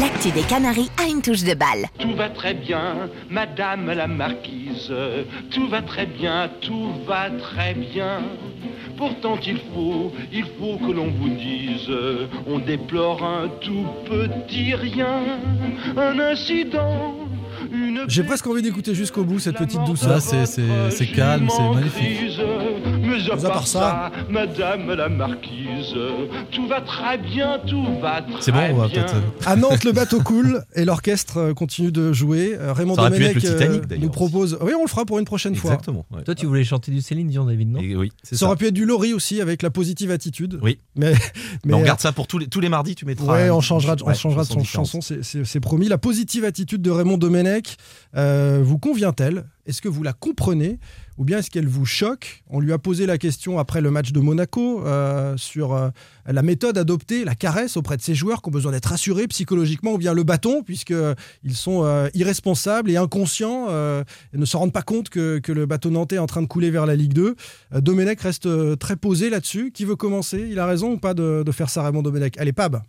[0.00, 1.86] L'actu des Canaries a une touche de balle.
[1.98, 4.90] Tout va très bien, Madame la Marquise.
[5.50, 8.22] Tout va très bien, tout va très bien.
[8.96, 11.90] Pourtant il faut, il faut que l'on vous dise,
[12.46, 15.22] on déplore un tout petit rien,
[15.96, 17.16] un incident.
[18.08, 20.20] J'ai presque envie d'écouter jusqu'au bout cette petite Là, douceur.
[20.20, 22.38] c'est- c'est- calme, c'est magnifique.
[23.04, 25.94] Mais à Mais à part ça, Madame la Marquise,
[26.52, 28.36] tout va très bien, tout va très bien.
[28.40, 29.14] C'est bon, on va peut-être.
[29.14, 32.56] euh, À Nantes, le bateau coule et l'orchestre euh, continue de jouer.
[32.58, 34.58] Euh, Raymond Ça aurait pu Domenech être le Titanic, d'ailleurs, nous propose.
[34.62, 35.72] Oui, on le fera pour une prochaine fois.
[35.72, 36.06] Exactement.
[36.12, 36.22] ouais.
[36.22, 37.80] Toi, tu voulais chanter du Céline Dion, David, non?
[37.80, 38.46] Et oui, c'est Ça ça.
[38.46, 40.58] aurait pu être du Lori aussi avec la positive attitude.
[40.62, 40.78] Oui.
[40.96, 41.12] Mais,
[41.64, 43.32] Mais on euh, garde ça pour tous les, tous les mardis, tu mettras.
[43.32, 45.88] Ouais, on changera, de- on ouais, changera de son chanson, c'est promis.
[45.88, 47.51] La positive attitude de Raymond Domenech
[48.16, 49.44] euh, vous convient-elle?
[49.64, 50.78] Est-ce que vous la comprenez?
[51.18, 52.42] Ou bien est-ce qu'elle vous choque?
[52.48, 55.90] On lui a posé la question après le match de Monaco euh, sur euh,
[56.26, 59.92] la méthode adoptée, la caresse auprès de ces joueurs qui ont besoin d'être rassurés psychologiquement,
[59.92, 65.10] ou bien le bâton, puisqu'ils sont irresponsables et inconscients et ne se rendent pas compte
[65.10, 67.36] que, le bateau nantais est en train de couler vers la Ligue 2.
[67.74, 69.70] Euh, Domenech reste très posé là-dessus.
[69.70, 70.48] Qui veut commencer?
[70.50, 72.38] Il a raison ou pas de, de faire ça, Raymond Domenech?
[72.38, 72.82] Allez, Pab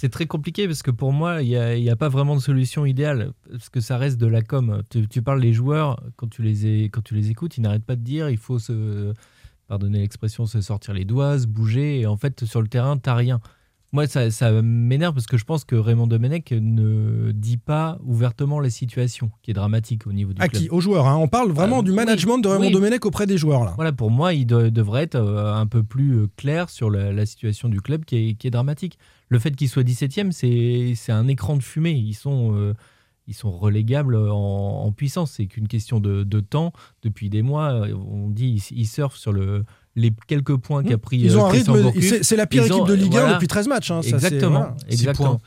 [0.00, 3.32] C'est très compliqué parce que pour moi, il n'y a, pas vraiment de solution idéale
[3.50, 4.82] parce que ça reste de la com.
[4.88, 7.84] Tu, tu parles des joueurs, quand tu les, é- quand tu les écoutes, ils n'arrêtent
[7.84, 9.12] pas de dire il faut se,
[9.68, 12.00] pardonnez l'expression, se sortir les doigts, se bouger.
[12.00, 13.40] Et en fait, sur le terrain, tu rien.
[13.92, 18.58] Moi, ça, ça m'énerve parce que je pense que Raymond Domenech ne dit pas ouvertement
[18.60, 20.62] la situation qui est dramatique au niveau du À club.
[20.62, 21.08] qui Aux joueurs.
[21.08, 21.16] hein.
[21.16, 22.72] On parle vraiment Euh, du oui, management de Raymond oui.
[22.72, 23.64] Domenech auprès des joueurs.
[23.64, 23.72] Là.
[23.76, 27.12] Voilà, pour moi, il de- devrait être euh, un peu plus euh, clair sur la,
[27.12, 28.96] la situation du club qui est, qui est dramatique.
[29.30, 31.92] Le fait qu'il soit 17e, c'est un écran de fumée.
[31.92, 32.74] Ils sont, euh,
[33.28, 34.34] ils sont relégables en,
[34.84, 35.32] en puissance.
[35.32, 36.72] C'est qu'une question de, de temps.
[37.02, 39.64] Depuis des mois, euh, on dit ils, ils surfent sur le,
[39.96, 42.22] les quelques points qu'a pris Ils ont euh, un Christian rythme.
[42.22, 43.34] C'est la pire Ils ont- équipe de Ligue 1 voilà.
[43.34, 43.90] depuis 13 matchs.
[43.92, 44.02] hein.
[44.02, 44.76] Ça, exactement, voilà.
[44.88, 45.28] Exactement.
[45.36, 45.38] points.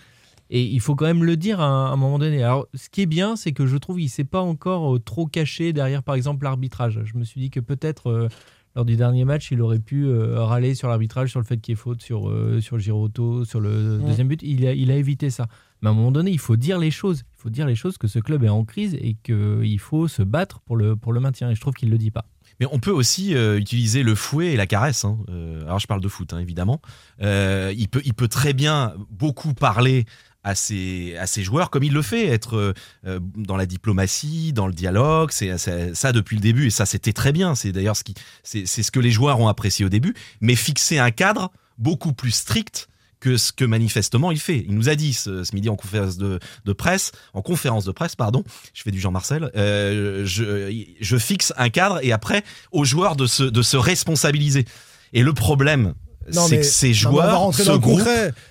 [0.49, 2.43] Et il faut quand même le dire à un, à un moment donné.
[2.43, 5.25] Alors, ce qui est bien, c'est que je trouve qu'il s'est pas encore euh, trop
[5.25, 7.01] caché derrière, par exemple, l'arbitrage.
[7.03, 8.29] Je me suis dit que peut-être euh,
[8.75, 11.73] lors du dernier match, il aurait pu euh, râler sur l'arbitrage, sur le fait qu'il
[11.73, 14.41] y ait faute sur euh, sur Giroto, sur le deuxième but.
[14.43, 15.47] Il a, il a évité ça.
[15.81, 17.23] Mais à un moment donné, il faut dire les choses.
[17.37, 20.23] Il faut dire les choses que ce club est en crise et qu'il faut se
[20.23, 21.49] battre pour le pour le maintien.
[21.51, 22.25] Et je trouve qu'il le dit pas.
[22.59, 25.05] Mais on peut aussi euh, utiliser le fouet et la caresse.
[25.05, 25.17] hein.
[25.29, 26.81] Euh, alors je parle de foot, hein, évidemment.
[27.21, 30.05] Euh, il, peut, il peut très bien beaucoup parler
[30.43, 32.73] à ses, à ses joueurs comme il le fait, être
[33.05, 35.29] euh, dans la diplomatie, dans le dialogue.
[35.31, 37.55] C'est c'est- ça depuis le début et ça c'était très bien.
[37.55, 40.13] C'est d'ailleurs ce qui, c'est c'est ce que les joueurs ont apprécié au début.
[40.41, 42.87] Mais fixer un cadre beaucoup plus strict
[43.19, 44.65] que ce que manifestement il fait.
[44.67, 47.91] Il nous a dit ce, ce midi en conférence de, de presse, en conférence de
[47.93, 52.83] presse, pardon, je fais du Jean-Marcel, euh, je, je fixe un cadre et après aux
[52.83, 54.65] joueurs de se, de se responsabiliser.
[55.13, 55.93] Et le problème,
[56.31, 58.01] c'est que ces joueurs, ce groupe,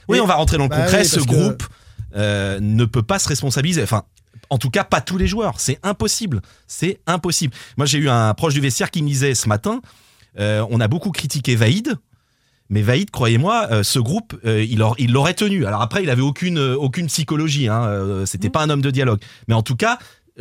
[0.08, 1.64] oui, on va rentrer dans le Bah concret, oui, ce que- groupe
[2.16, 3.82] euh, ne peut pas se responsabiliser.
[3.82, 4.02] Enfin,
[4.50, 5.54] en tout cas, pas tous les joueurs.
[5.58, 6.42] C'est impossible.
[6.66, 7.54] C'est impossible.
[7.76, 9.80] Moi, j'ai eu un proche du vestiaire qui me disait ce matin,
[10.38, 11.96] euh, on a beaucoup critiqué Vaïd.
[12.70, 15.66] Mais Vaïd, croyez-moi, euh, ce groupe, euh, il aur- il l'aurait tenu.
[15.66, 17.68] Alors après, il avait aucune, aucune psychologie.
[17.68, 18.52] Hein, C'était Mm.
[18.52, 19.20] pas un homme de dialogue.
[19.48, 19.98] Mais en tout cas,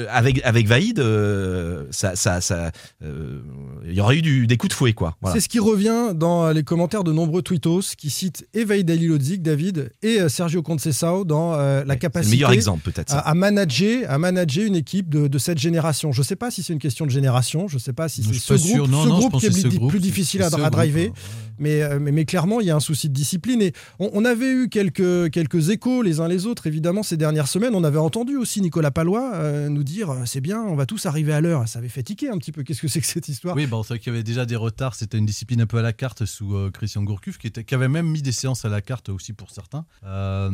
[0.09, 2.71] avec avec Vaïd, euh, ça, ça, ça,
[3.03, 3.39] euh,
[3.85, 5.15] il y aurait eu du- des coups de fouet, quoi.
[5.21, 5.33] Voilà.
[5.35, 9.91] C'est ce qui revient dans les commentaires de nombreux tweetos qui citent Evaïd Dalilodzic, David,
[10.01, 13.13] et euh, Sergio Conceição dans euh, la le capacité meilleur exemple, peut-être.
[13.13, 16.11] à, manager, à manager une équipe de, de cette génération.
[16.11, 18.23] Je ne sais pas si c'est une question de génération, je ne sais pas si
[18.23, 18.89] c'est ce groupe.
[18.89, 21.07] Non, ce qui est plus, groupe, difficile à, groupe, driver.
[21.09, 21.13] ouais.
[21.61, 23.61] Mais, euh, mais, mais clairement, il y a un souci de discipline.
[23.61, 27.47] Et on, on avait eu quelques, quelques échos les uns les autres, évidemment, ces dernières
[27.47, 27.75] semaines.
[27.75, 31.05] On avait entendu aussi Nicolas Palois euh, nous dire euh, c'est bien, on va tous
[31.05, 31.67] arriver à l'heure.
[31.67, 32.63] Ça avait fait tiquer un petit peu.
[32.63, 33.55] Qu'est-ce que c'est que cette histoire?
[33.55, 34.95] Oui, bon, c'est vrai qu'il y avait déjà des retards.
[34.95, 37.75] C'était une discipline un peu à la carte sous euh, Christian Gourcuff, qui, était, qui
[37.75, 39.85] avait même mis des séances à la carte aussi pour certains.
[40.03, 40.49] Euh,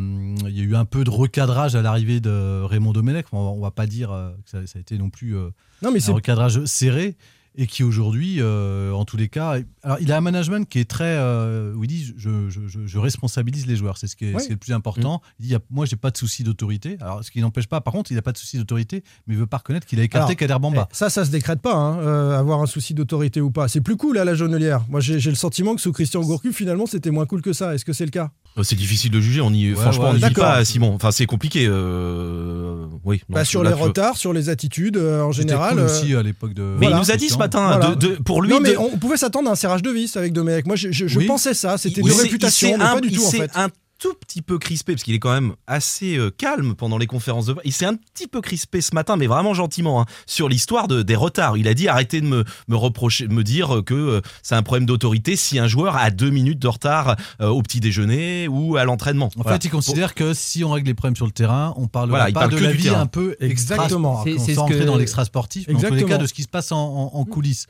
[0.46, 3.28] il y a eu un peu de recadrage à l'arrivée de Raymond Domenech.
[3.32, 4.10] On on va pas dire
[4.44, 5.36] que ça, ça a été non plus
[5.82, 7.16] Non, mais un recadrage serré.
[7.60, 10.90] Et qui aujourd'hui, euh, en tous les cas, alors il a un management qui est
[10.90, 14.26] très, euh, où il dit je, je- je- je responsabilise les joueurs, c'est ce, qui
[14.26, 14.40] est Oui.
[14.42, 15.22] ce qui est le plus important.
[15.40, 17.68] Il dit il y a- moi j'ai pas de souci d'autorité, alors ce qui n'empêche
[17.68, 20.00] pas, par contre il n'a pas de souci d'autorité, mais il veut pas reconnaître qu'il
[20.00, 20.88] a écarté Kader Bamba.
[20.92, 23.68] Eh, Ça, ça se décrète pas, hein, euh, avoir un souci d'autorité ou pas.
[23.68, 24.86] C'est plus cool à la Jonelière.
[24.90, 27.74] Moi, j'ai le sentiment que sous Christian Gourcuff, finalement, c'était moins cool que ça.
[27.74, 28.32] Est-ce que c'est le cas?
[28.64, 29.42] C'est difficile de juger.
[29.42, 30.94] On y, franchement, ouais, on n'y pas, Simon.
[30.96, 31.68] Enfin, c'est compliqué.
[31.68, 33.22] euh, Oui.
[33.30, 35.72] non, Bah, Sur là, les tu- retards, sur les attitudes, euh, en général.
[35.72, 36.62] cool euh, aussi à l'époque de.
[36.64, 36.98] Mais Voilà.
[36.98, 37.96] il nous a dit ce matin, Voilà.
[37.96, 40.16] de, de- pour lui, non, mais de- on pouvait s'attendre à un serrage de vis
[40.18, 40.66] avec Domenech.
[40.66, 41.26] Moi, je, je- je Oui.
[41.26, 41.78] pensais ça.
[41.78, 43.52] C'était de réputation, mais un- pas du tout, en fait.
[43.56, 47.08] un tout petit peu crispé parce qu'il est quand même assez euh, calme pendant les
[47.08, 47.66] conférences de presse.
[47.66, 51.02] Il s'est un petit peu crispé ce matin, mais vraiment gentiment, hein, sur l'histoire de,
[51.02, 51.58] des retards.
[51.58, 54.64] Il a dit arrêtez de me, me reprocher, de me dire que euh, c'est un
[54.64, 58.78] problème d'autorité si un joueur a deux minutes de retard euh, au petit déjeuner ou
[58.78, 59.28] à l'entraînement.
[59.36, 59.58] En Voilà.
[59.58, 62.30] fait, il considère que si on règle les problèmes sur le terrain, on parle Voilà,
[62.30, 63.02] il pas parle de la vie terrain.
[63.02, 64.24] un peu Exactement.
[64.26, 64.46] extra.
[64.46, 66.18] C'est- ce que- dans l'extra sportif, mais en tous les Exactement.
[66.18, 67.66] cas de ce qui se passe en, en- en coulisses.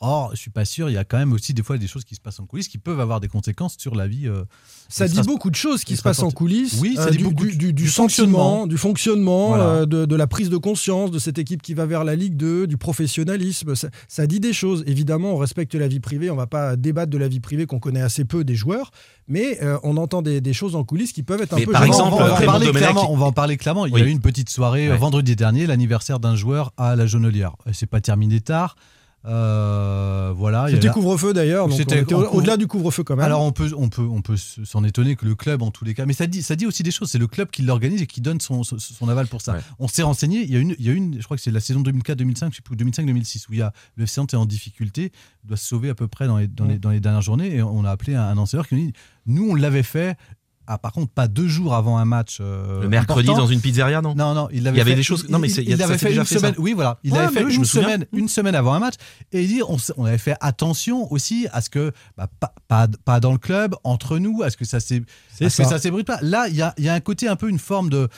[0.00, 0.90] Or, je suis pas sûr.
[0.90, 2.68] Il y a quand même aussi des fois des choses qui se passent en coulisses
[2.68, 4.28] qui peuvent avoir des conséquences sur la vie.
[4.28, 4.44] euh,
[4.90, 6.78] Ça dit beaucoup de choses qui se passent en coulisses.
[6.82, 8.66] Oui, ça euh, dit du, beaucoup du, de- du, du sentiment, fonctionnement.
[8.66, 9.64] du fonctionnement, Voilà.
[9.64, 12.36] euh, de, de la prise de conscience de cette équipe qui va vers la Ligue
[12.36, 13.74] 2, du professionnalisme.
[13.74, 14.84] Ça, ça dit des choses.
[14.86, 16.30] Évidemment, on respecte la vie privée.
[16.30, 18.90] On va pas débattre de la vie privée qu'on connaît assez peu des joueurs,
[19.28, 21.72] mais euh, on entend des, des choses en coulisses qui peuvent être un Mais peu
[21.72, 23.86] par exemple, on, va en parler clairement, on va en parler clairement.
[23.86, 24.96] Il y a eu une petite soirée Ouais.
[24.98, 27.56] vendredi dernier, l'anniversaire d'un joueur à la Jonelière.
[27.72, 28.76] C'est pas terminé tard.
[29.26, 30.68] Euh, voilà.
[30.70, 33.24] C'était a- couvre-feu d'ailleurs, C'était au- au-delà du couvre-feu quand même.
[33.24, 35.94] Alors on peut, on peut, on peut s'en étonner que le club, en tous les
[35.94, 37.10] cas, mais ça dit, ça dit aussi des choses.
[37.10, 39.54] C'est le club qui l'organise et qui donne son, son, son aval pour ça.
[39.54, 39.60] Ouais.
[39.78, 40.42] On s'est renseigné.
[40.42, 42.50] Il y a une, il y a une, je crois que c'est la saison 2004-2005,
[42.50, 45.12] je sais plus 2005-2006 où il y a le FC Nantes est en difficulté,
[45.44, 47.62] doit se sauver à peu près dans les, dans les, dans les dernières journées et
[47.62, 48.92] on a appelé un, un qui nous dit,
[49.26, 50.16] nous on l'avait fait.
[50.66, 52.38] Ah, par contre, pas deux jours avant un match.
[52.40, 53.42] euh, Le mercredi important.
[53.46, 55.38] dans une pizzeria, non Non, non, il l'avait Il y avait fait- des choses- non,
[55.38, 56.40] mais il il s'est fait une fait, ça.
[56.40, 56.54] semaine.
[56.58, 58.94] Oui, voilà, il Ouais, avait fait une semaine, une semaine avant un match,
[59.32, 59.60] et il dit,
[59.96, 63.74] on, avait fait attention aussi à ce que bah, pas, pas, pas dans le club,
[63.84, 66.18] entre nous, à ce que ça s'ébruite pas.
[66.22, 68.08] Là, il y a, il y a un côté un peu une forme de,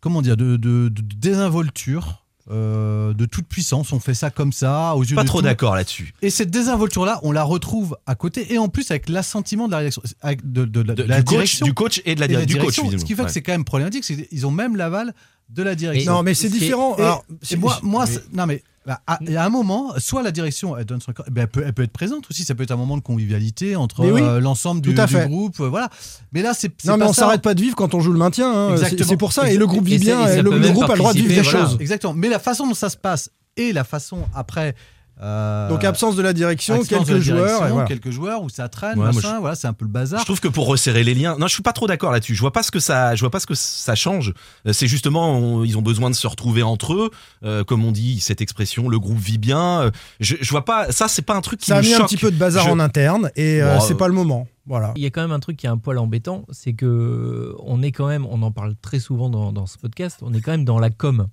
[0.00, 2.24] comment dire, de, de, de désinvolture.
[2.50, 5.44] Euh, de toute puissance, on fait ça comme ça, aux yeux Pas de trop tout.
[5.44, 6.14] d'accord là-dessus.
[6.22, 9.78] Et cette désinvolture-là, on la retrouve à côté, et en plus avec l'assentiment de la
[9.78, 11.66] rédaction, avec de, de- de- De- de la du, coach, direction.
[11.66, 13.26] du coach et de la, et la du coach, direction, ce qui fait Ouais.
[13.26, 15.14] que c'est quand même problématique, c'est qu'ils ont même l'aval
[15.48, 16.12] de la direction.
[16.12, 16.96] non, mais c'est différent.
[16.98, 19.92] Et, Alors, et c'est- moi, moi non mais bah, à, il y a un moment,
[19.98, 22.24] soit la direction, elle donne son accord, eh ben, elle, peut, elle peut être présente
[22.30, 22.44] aussi.
[22.44, 25.68] Ça peut être un moment de convivialité entre oui, euh, l'ensemble du, à groupe, euh,
[25.68, 25.90] voilà.
[26.32, 28.50] Mais là, c'est Non, mais on s'arrête pas de vivre quand on joue le maintien.
[28.50, 28.68] hein.
[28.76, 29.08] C'est- Exactement.
[29.10, 29.50] C'est pour ça.
[29.50, 30.22] Et le groupe vit bien.
[30.22, 31.66] et ça et le, groupe a le droit de vivre des voilà.
[31.68, 31.76] choses.
[31.80, 32.14] Exactement.
[32.14, 34.74] Mais la façon dont ça se passe et la façon après.
[35.20, 37.44] Euh, Donc absence de la direction, absence de quelques la joueurs.
[37.44, 37.86] direction, et voilà.
[37.88, 40.20] quelques joueurs où ça traîne, Ouais, voilà, c'est un peu le bazar.
[40.20, 42.34] Je trouve que pour resserrer les liens, non, je suis pas trop d'accord là-dessus.
[42.34, 44.32] Je vois pas ce que ça, je vois pas ce que ça change.
[44.66, 47.10] Euh, C'est justement, on- ils ont besoin de se retrouver entre eux,
[47.44, 49.90] euh, comme on dit cette expression, le groupe vit bien.
[50.20, 52.04] Je, je vois pas, ça c'est pas un truc qui Ça a me mis un
[52.04, 54.46] petit peu de bazar Je- en interne et euh, Bon, c'est pas le moment.
[54.66, 54.92] Voilà.
[54.96, 57.80] Il y a quand même un truc qui est un poil embêtant, c'est que on
[57.82, 60.50] est quand même, on en parle très souvent dans, dans ce podcast, on est quand
[60.52, 61.26] même dans la com.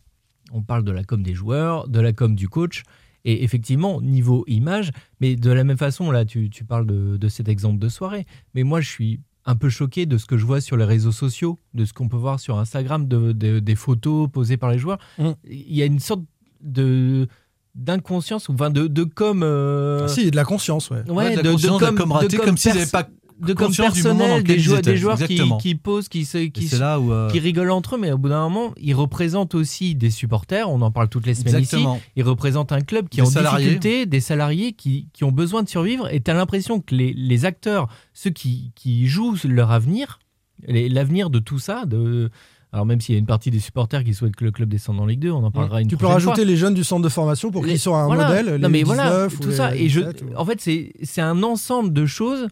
[0.54, 2.84] On parle de la com des joueurs, de la com du coach,
[3.26, 7.28] et effectivement, niveau image, mais de la même façon, là, tu, tu parles de, de
[7.28, 10.46] cet exemple de soirée, mais moi, je suis un peu choqué de ce que je
[10.46, 13.76] vois sur les réseaux sociaux, de ce qu'on peut voir sur Instagram, de, de- des
[13.76, 14.98] photos posées par les joueurs.
[15.20, 15.32] Mm.
[15.50, 16.24] Il y a une sorte
[16.62, 17.28] de
[17.76, 20.90] d'inconscience ou enfin de, de com euh, Ah, si, il y a de la conscience,
[20.92, 21.04] ouais.
[21.12, 23.08] Ouais, de la conscience, de la com ratée, comme s'ils pas
[23.42, 27.12] de comme personnel des joueurs, des joueurs qui, qui posent, qui, qui, là où.
[27.12, 30.70] euh, qui rigolent entre eux, mais au bout d'un moment, ils représentent aussi des supporters.
[30.70, 31.96] On en parle toutes les semaines Exactement.
[31.98, 32.04] ici.
[32.16, 33.66] Ils représentent un club qui Des est en salariés.
[33.66, 36.08] difficulté, des salariés qui, qui ont besoin de survivre.
[36.14, 40.20] Et tu as l'impression que les, les acteurs, ceux qui, qui jouent leur avenir,
[40.68, 42.30] l'avenir de tout ça, de.
[42.72, 45.00] Alors même s'il y a une partie des supporters qui souhaitent que le club descende
[45.00, 46.44] en Ligue 2, on en parlera une Tu peux rajouter fois.
[46.46, 48.28] les jeunes du centre de formation pour qu'ils soient un voilà.
[48.28, 48.46] modèle.
[48.60, 49.76] Non les mais voilà, 19 ou tout les ça.
[49.78, 52.48] Et je, 17 ou- en fait, c'est un ensemble de choses,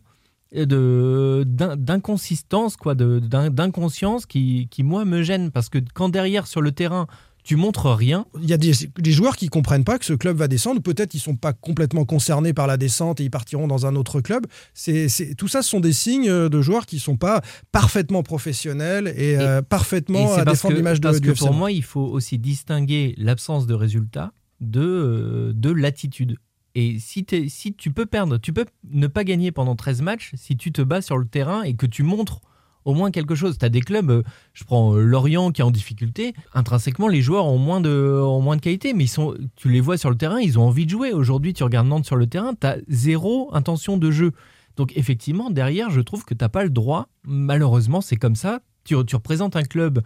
[0.54, 6.10] de d'in- d'inconsistance, quoi, de- d'in- d'inconscience qui, qui moi me gêne parce que quand
[6.10, 7.08] derrière sur le terrain
[7.44, 10.38] tu montres rien, Il y a des, des joueurs qui comprennent pas que ce club
[10.38, 10.82] va descendre.
[10.82, 14.22] Peut-être ils sont pas complètement concernés par la descente et ils partiront dans un autre
[14.22, 14.46] club.
[14.74, 17.42] C'est, c'est- tout ça, ce sont des signes euh, de joueurs qui sont pas
[17.74, 21.28] parfaitement professionnels et, euh, Et parfaitement c'est à parce défendre que, l'image de parce du
[21.28, 26.38] que FC pour moi, il faut aussi distinguer l'absence de résultats de, euh, de l'attitude.
[26.76, 30.72] Et si, tu peux perdre, tu peux ne pas gagner pendant 13 matchs si tu
[30.72, 32.42] te bats sur le terrain et que tu montres
[32.86, 33.58] au moins quelque chose.
[33.58, 37.22] Tu as des clubs, euh, je prends euh, Lorient qui est en difficulté, intrinsèquement les
[37.22, 40.18] joueurs ont moins de, moins de qualité, mais ils sont, tu les vois sur le
[40.18, 41.14] terrain, ils ont envie de jouer.
[41.14, 44.32] Aujourd'hui, tu regardes Nantes sur le terrain, tu as zéro intention de jeu.
[44.76, 48.62] Donc effectivement, derrière, je trouve que tu n'as pas le droit, malheureusement, c'est comme ça,
[48.84, 50.02] tu représentes un club,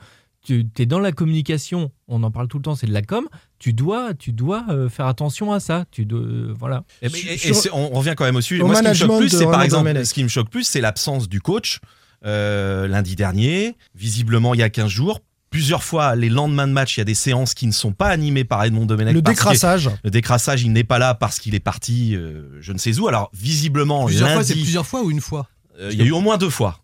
[0.46, 3.28] tu es dans la communication, on en parle tout le temps, c'est de la com.
[3.60, 5.86] Tu dois, tu dois euh, faire attention à ça.
[5.92, 6.84] Tu dois, euh, voilà.
[7.02, 8.62] Et, mais- et- on revient quand même au sujet.
[8.62, 10.06] au Moi, ce qui me choque management plus, c'est par exemple, Domenech.
[10.06, 11.80] ce qui me choque plus, c'est l'absence du coach
[12.26, 13.76] euh, lundi dernier.
[13.96, 15.20] Visiblement, il y a 15 jours.
[15.50, 18.08] Plusieurs fois, les lendemains de match, il y a des séances qui ne sont pas
[18.10, 19.14] animées par Edmond Domenech.
[19.14, 19.90] Le décrassage.
[20.04, 23.08] Le décrassage, il n'est pas là parce qu'il est parti, euh, je ne sais où.
[23.08, 25.48] Alors, visiblement, Plusieurs fois, c'est plusieurs fois ou une fois?
[25.80, 26.80] euh, il y a eu au moins deux fois.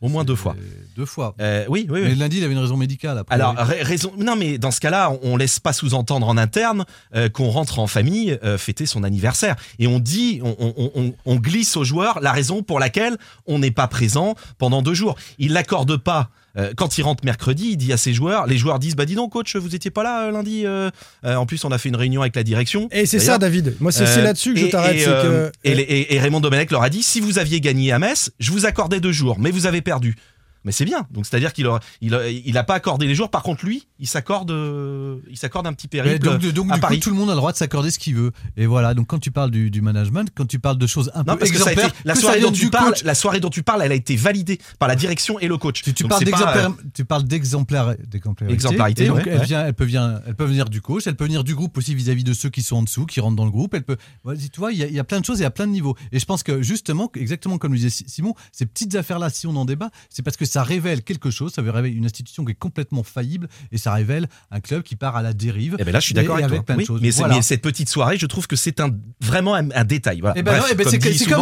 [0.00, 0.54] Au moins deux fois.
[0.96, 1.34] Deux fois.
[1.40, 2.08] Euh, oui, oui, oui.
[2.10, 3.18] Mais lundi, il avait une raison médicale.
[3.18, 4.12] Après, Alors, ra- raison.
[4.16, 6.84] Non, mais dans ce cas-là, on, on laisse pas sous-entendre en interne
[7.16, 9.56] euh, qu'on rentre en famille euh, fêter son anniversaire.
[9.78, 13.58] Et on dit, on, on- on- on glisse aux joueurs la raison pour laquelle on
[13.58, 15.16] n'est pas présent pendant deux jours.
[15.38, 16.30] Il l'accorde pas.
[16.58, 19.14] Euh, quand il rentre mercredi, il dit à ses joueurs, les joueurs disent, bah dis
[19.14, 20.64] donc coach, vous étiez pas là euh, lundi.
[20.66, 20.90] euh
[21.24, 22.88] en plus, on a fait une réunion avec la direction.
[22.90, 23.74] Et c'est ça, David.
[23.80, 24.96] Moi, c'est là-dessus que je t'arrête.
[24.96, 27.60] et, c'est que- et les- et- et Raymond Domenech leur a dit si vous aviez
[27.60, 30.16] gagné à Metz, je vous accordais deux jours, mais vous avez perdu.
[30.64, 31.06] Mais c'est bien.
[31.10, 33.30] Donc c'est-à-dire qu'il a, il a, il a pas accordé les jours.
[33.30, 36.74] Par contre, lui, il s'accorde, euh, il s'accorde un petit Mais périple donc, donc, à
[36.74, 37.00] du coup, Paris.
[37.00, 38.32] tout le monde a le droit de s'accorder ce qu'il veut.
[38.56, 38.94] Et voilà.
[38.94, 41.38] Donc, quand tu parles du, du management, quand tu parles de choses un Non, peu
[41.40, 43.04] parce que ça a été, exemplaires, la que soirée dont tu parles, coach.
[43.04, 45.82] la soirée dont tu parles, elle a été validée par la direction et le coach.
[45.82, 48.02] Tu, tu Donc parles d'exemplaire- euh, tu parles d'exemplarité.
[48.48, 49.44] Exemplarité, donc, ouais, elle, ouais.
[49.44, 51.94] vient, elle, peut vient, elle peut venir du coach, elle peut venir du groupe aussi
[51.94, 53.74] vis-à-vis de ceux qui sont en dessous, qui rentrent dans le groupe.
[53.74, 55.50] Elle peut, tu vois, il y, a- il y a plein de choses et à
[55.50, 55.96] plein de niveaux.
[56.12, 59.46] Et je pense que justement, exactement comme le disait Si- Simon, ces petites affaires-là, si
[59.46, 62.52] on en débat, c'est parce que ça révèle quelque chose, ça révèle une institution qui
[62.52, 65.76] est complètement faillible et ça révèle un club qui part à la dérive.
[65.78, 66.66] Eh ben là, je suis Et- d'accord et avec, avec toi.
[66.66, 67.00] plein de Oui, choses.
[67.00, 67.36] Mais, c'est- Voilà.
[67.36, 70.20] mais cette petite soirée, je trouve que c'est un, vraiment un, un détail.
[70.20, 70.34] Voilà.
[70.36, 71.32] Eh ben eh ben comme c'est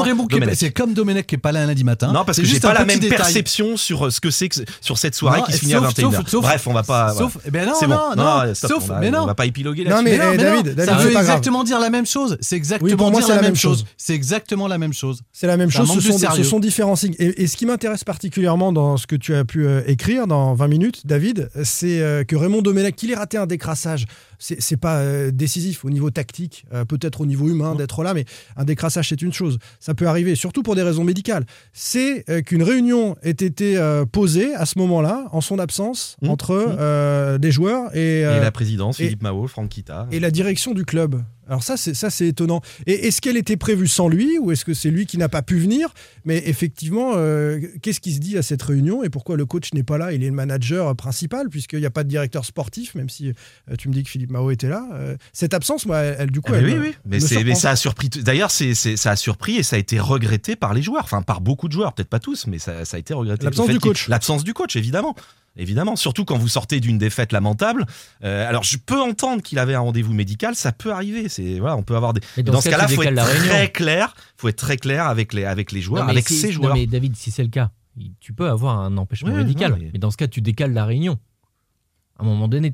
[0.73, 2.13] comme comme Domenech qui est pas là un lundi matin.
[2.13, 3.17] Non, parce que j'ai pas la même détail.
[3.19, 5.75] perception sur euh, ce que c'est que sur cette soirée Non, qui se et finit
[5.75, 6.13] à sauf- 21h.
[6.17, 7.13] sauf- sauf- Bref, on va pas.
[7.15, 7.51] Sauf, voilà.
[7.51, 9.23] ben non, C'est non, non, stop, sauf, on va, mais non.
[9.23, 10.05] on va pas épiloguer Non, là-dessus.
[10.05, 11.23] mais, non, mais David, ça veut grave.
[11.23, 12.37] exactement dire la même chose.
[12.41, 13.79] C'est exactement pour moi, dire c'est la la même chose.
[13.79, 13.87] chose.
[13.97, 15.23] C'est exactement la même chose.
[15.33, 16.45] C'est la même chose, ce sont, ce sérieux.
[16.45, 17.15] sont différents signes.
[17.19, 20.55] Et, et ce qui m'intéresse particulièrement dans ce que tu as pu euh, écrire dans
[20.55, 24.07] 20 minutes, David, c'est euh, que Raymond Domenech, qu'il ait raté un décrassage,
[24.39, 28.25] c'est pas euh, décisif au niveau tactique, peut-être au niveau humain d'être là, mais
[28.57, 29.59] un décrassage c'est une chose.
[29.81, 31.47] Ça peut arriver, surtout pour des raisons médicales.
[31.73, 33.81] C'est qu'une réunion ait été
[34.13, 37.39] posée à ce moment-là, en son absence, Mmh, entre mmh.
[37.39, 40.07] des joueurs et, Et la présidence, Philippe Mao, Franck Kita.
[40.11, 41.23] et la direction du club.
[41.49, 42.61] Alors ça, c'est ça, c'est étonnant.
[42.87, 45.43] Et est-ce qu'elle était prévue sans lui ou est-ce que c'est lui qui n'a pas
[45.43, 45.95] pu venir?
[46.25, 49.05] Mais effectivement, euh, qu'est-ce qui se dit à cette réunion?
[49.05, 50.13] Et pourquoi le coach n'est pas là?
[50.13, 53.29] Il est le manager principal puisqu'il n'y a pas de directeur sportif, même si
[53.71, 54.89] euh, tu me dis que Philippe Mao était là.
[54.95, 56.93] Euh, cette absence, moi, elle, elle, du coup, Ah, elle mais oui, me- oui.
[56.95, 58.09] elle Mais, me mais ça a surpris.
[58.09, 61.41] D'ailleurs, c'est, ça a surpris et ça a été regretté par les joueurs, enfin par
[61.41, 63.45] beaucoup de joueurs, peut-être pas tous, mais ça, ça a été regretté.
[63.45, 64.09] L'absence du coach.
[64.09, 65.15] L'absence du coach, évidemment.
[65.57, 67.87] Évidemment, surtout quand vous sortez d'une défaite lamentable.
[68.25, 71.29] Euh, alors, je peux entendre qu'il avait un rendez-vous médical, ça peut arriver.
[71.29, 72.21] C'est voilà, on peut avoir des.
[72.37, 74.15] Mais Dans, dans ce ce cas, cas-là, faut être très clair.
[74.37, 76.75] Faut être très clair avec les avec les joueurs, Non, avec si- non, joueurs.
[76.75, 77.71] mais David, si c'est le cas,
[78.21, 79.79] tu peux avoir un empêchement médical.
[79.93, 81.19] mais- dans ce cas, tu décales la réunion.
[82.19, 82.73] À un moment donné,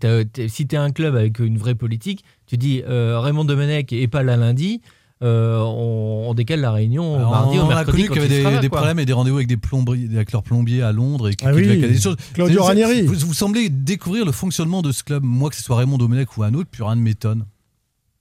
[0.48, 4.06] si tu es un club avec une vraie politique, tu dis euh, Raymond Domenech est
[4.08, 4.80] pas là lundi,
[5.22, 8.58] euh, on, on décale la réunion Alors, mardi on a connu qu'il y avait sera
[8.58, 11.44] des, problèmes et des rendez-vous avec des plombiers, avec leurs plombiers à Londres et qui,
[11.46, 12.16] Ah qui oui, devaient caler des choses.
[12.35, 13.02] Claudio Ranieri.
[13.02, 15.22] Vous, vous semblez découvrir le fonctionnement de ce club.
[15.24, 17.44] Moi, que ce soit Raymond Domenech ou un autre, plus rien ne m'étonne.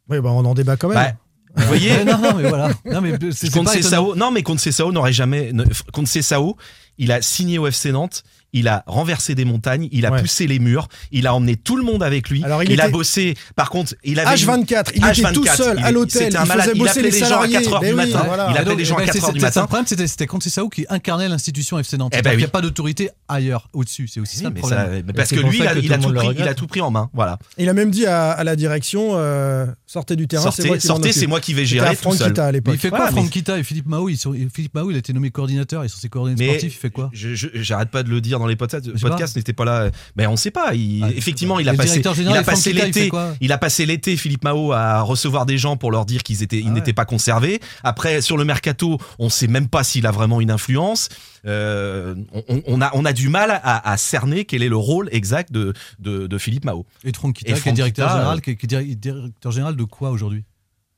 [0.10, 0.98] Oui, bah, on en débat quand même.
[0.98, 1.14] Bah,
[1.56, 2.70] vous voyez, non, non, mais voilà.
[2.86, 3.90] Non, mais c'est c'est contre pas étonnant.
[3.90, 5.52] Cessao, non, mais contre Cessao n'aurait jamais.
[5.54, 6.56] ne- contre Cessao,
[6.98, 8.24] il a signé au FC Nantes.
[8.54, 10.20] Il a renversé des montagnes, il a Ouais.
[10.22, 12.44] poussé les murs, il a emmené tout le monde avec lui.
[12.44, 13.36] Alors, il il a bossé.
[13.56, 16.66] Par contre, il avait H24, il était tout seul il à l'hôtel, il un malade.
[16.66, 17.54] faisait Il bosser appelait les les gens à salariés.
[17.54, 18.24] 4 heures Mais du oui, matin.
[18.28, 18.48] voilà.
[18.50, 19.62] Il appelait donc, les gens à ben, 4 c'est- heures du c'est- matin.
[19.62, 22.14] Le problème, c'était Cessao qui incarnait l'institution FC Nantes.
[22.18, 24.08] Eh ben il n'y a pas d'autorité ailleurs, au-dessus.
[24.08, 24.80] C'est aussi Oui, ça le mais problème.
[24.80, 26.58] ça- mais parce c'est que lui, il a, tout pris, il a regrette.
[26.58, 27.10] tout pris en main.
[27.14, 27.40] Voilà.
[27.58, 31.12] Il a même dit à, à la direction euh, sortez du terrain, c'est moi Sortez,
[31.12, 32.30] c'est moi qui vais gérer à tout Franck seul.
[32.30, 32.76] Kita à Mais l'époque.
[32.76, 34.96] il fait quoi, Voilà, Franck mais- Kita et Philippe Mao ils sont, Philippe Mao, il
[34.96, 37.48] a été nommé coordinateur, ils sont ses coordinateurs Mais sportifs, il fait quoi je- je-
[37.56, 38.88] j'arrête pas de le dire dans les podcasts.
[38.88, 39.90] Le podcast n'était pas là.
[40.16, 40.74] Mais on sait pas.
[40.74, 43.10] Il- Ah, effectivement, il a passé, il a l'été.
[43.42, 46.58] Il a passé l'été, Philippe Mao, à recevoir des gens pour leur dire qu'ils étaient,
[46.60, 46.74] ils Ah ouais.
[46.76, 47.60] n'étaient pas conservés.
[47.84, 51.10] Après, sur le mercato, on sait même pas s'il a vraiment une influence.
[51.46, 52.14] Euh,
[52.48, 55.52] on, on a, on a du mal à, à cerner quel est le rôle exact
[55.52, 56.86] de, de, de Philippe Mao.
[57.04, 60.12] Et Franck Kita, qui est directeur général, euh, qui est, dir- directeur général de quoi
[60.12, 60.44] aujourd'hui?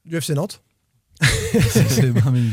[0.06, 0.62] Du FC Nantes.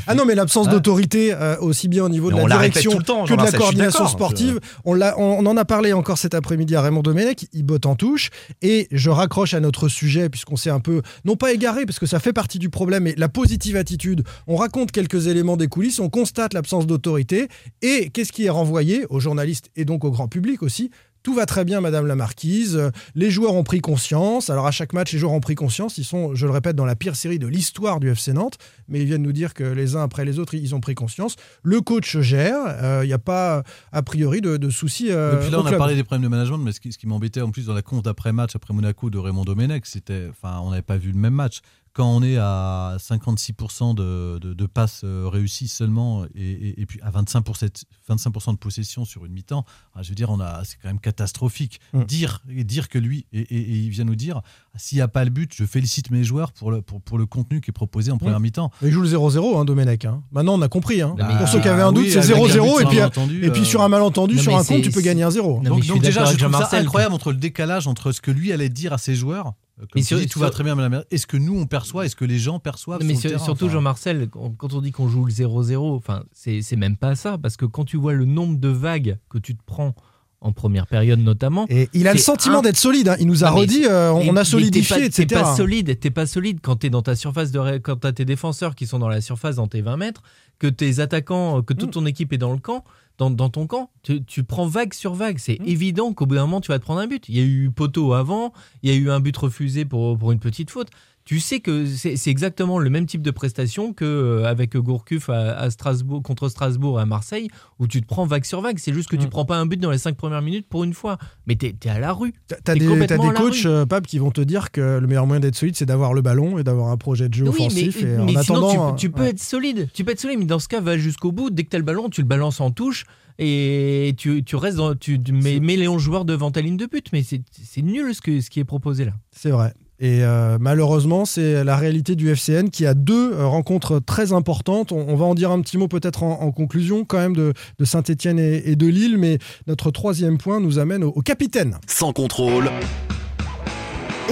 [0.07, 0.73] Ah non, mais l'absence Ah.
[0.73, 3.43] d'autorité, euh, aussi bien au niveau de Mais la direction tout le temps, que de
[3.43, 7.47] la coordination sportive, on, l'a- on en a parlé encore cet après-midi à Raymond Domenech,
[7.53, 8.31] il botte en touche,
[8.63, 12.07] et je raccroche à notre sujet, puisqu'on s'est un peu, non pas égaré, parce que
[12.07, 15.99] ça fait partie du problème, mais la positive attitude, on raconte quelques éléments des coulisses,
[15.99, 17.49] on constate l'absence d'autorité,
[17.83, 20.91] et qu'est-ce qui est renvoyé aux journalistes et donc au grand public aussi?
[21.23, 22.77] Tout va très bien, Madame la Marquise.
[22.77, 24.49] Euh, Les joueurs ont pris conscience.
[24.51, 25.99] Alors à chaque match, les joueurs ont pris conscience.
[25.99, 28.57] Ils sont, je le répète, dans la pire série de l'histoire du FC Nantes.
[28.89, 31.37] Mais ils viennent nous dire que les uns après les autres, ils ont pris conscience.
[31.63, 32.57] Le coach gère.
[32.67, 35.09] Euh, Il n'y a pas, a priori, de, de soucis.
[35.11, 37.07] euh, Et puis là, au on a parlé des problèmes de management, mais ce qui,
[37.07, 40.27] m'embêtait en plus dans la conf d'après-match, après Monaco de Raymond Domenech, c'était.
[40.31, 41.61] Enfin, on n'avait pas vu le même match.
[41.93, 46.87] Quand on est à 56% de, de, de passes euh, réussies seulement et, et- et
[46.87, 50.63] puis à 25%, 25 de possession sur une mi-temps, ah, je veux dire, on a,
[50.65, 51.81] c'est quand même catastrophique.
[51.93, 52.05] Mm.
[52.05, 53.47] Dire, et dire que lui, et
[53.85, 54.41] il vient nous dire,
[54.77, 57.27] s'il n'y a pas le but, je félicite mes joueurs pour le, pour, pour le
[57.27, 58.71] contenu qui est proposé en première mi-temps.
[58.83, 60.05] Il joue le 0-0, hein, Domenech.
[60.05, 60.23] hein.
[60.33, 61.03] Maintenant, on a compris.
[61.03, 61.15] hein.
[61.19, 62.79] Bah, Pour ceux qui avaient un doute, oui, c'est avec un 0-0.
[62.79, 64.91] but Et puis, malentendu, et puis euh, sur un malentendu, Non, sur un compte, tu
[64.91, 65.61] peux gagner un 0.
[65.63, 68.21] Non, Donc, je suis donc déjà, je trouve ça incroyable entre le décalage entre ce
[68.21, 69.53] que lui allait dire à ses joueurs, euh,
[69.83, 71.59] comme Mais tu sur- dis, tout sur- va très bien, madame, et ce que nous
[71.59, 73.73] on perçoit, et ce que les gens perçoivent Non, mais sur terrain, surtout enfin.
[73.75, 77.39] Jean-Marcel, quand quand on dit qu'on joue le 0-0, enfin, c'est c'est même pas ça,
[77.39, 79.95] parce que quand tu vois le nombre de vagues que tu te prends
[80.43, 83.09] en première période notamment, Et il a le sentiment un- d'être solide.
[83.09, 83.17] hein.
[83.21, 85.27] Il nous a Non, redit, euh, on a solidifié, etc.
[85.27, 88.25] T'es pas solide, t'es pas solide quand t'es dans ta surface de quand t'as tes
[88.25, 90.23] défenseurs qui sont dans la surface dans tes 20 mètres,
[90.59, 91.93] que tes attaquants, que toute Mm.
[91.93, 92.85] ton équipe est dans le camp,
[93.19, 95.37] dans, dans ton camp, tu, tu prends vague sur vague.
[95.39, 95.67] C'est Mm.
[95.69, 97.29] évident qu'au bout d'un moment tu vas te prendre un but.
[97.29, 100.33] Il y a eu poteau avant, il y a eu un but refusé pour, pour
[100.33, 100.89] une petite faute.
[101.27, 105.57] Tu sais que c'est exactement le même type de prestation que euh, avec Gourcuff à,
[105.57, 108.79] à Strasbourg contre Strasbourg et à Marseille où tu te prends vague sur vague.
[108.79, 109.31] C'est juste que tu Mm.
[109.31, 111.89] prends pas un but dans les 5 premières minutes pour une fois, mais t'es es
[111.89, 112.33] à la rue.
[112.49, 115.07] T'as- T'as des, t'as complètement des coachs, euh, Pape, qui vont te dire que le
[115.07, 117.51] meilleur moyen d'être solide, c'est d'avoir le ballon et d'avoir un projet de jeu Oui,
[117.51, 118.03] offensif.
[118.03, 119.31] mais, et en mais sinon, attendant, tu, tu peux ouais.
[119.31, 119.89] être solide.
[119.95, 121.51] Tu peux être solide, mais dans ce cas, va jusqu'au bout.
[121.51, 123.05] Dès que tu as le ballon, tu le balances en touche
[123.39, 124.95] et tu, tu restes dans.
[124.95, 127.07] Tu, mets, mets les 11 joueurs devant ta ligne de but.
[127.13, 129.13] Mais c'est c'est nul ce, que, ce qui est proposé là.
[129.31, 129.75] C'est vrai.
[130.03, 134.93] Et euh, malheureusement, c'est la réalité du FCN qui a deux euh, rencontres très importantes.
[134.93, 137.53] On, on va en dire un petit mot peut-être en, en conclusion quand même de,
[137.79, 141.77] de Saint-Etienne et, et de Lille, mais notre troisième point nous amène au, au capitaine.
[141.87, 142.71] Sans contrôle,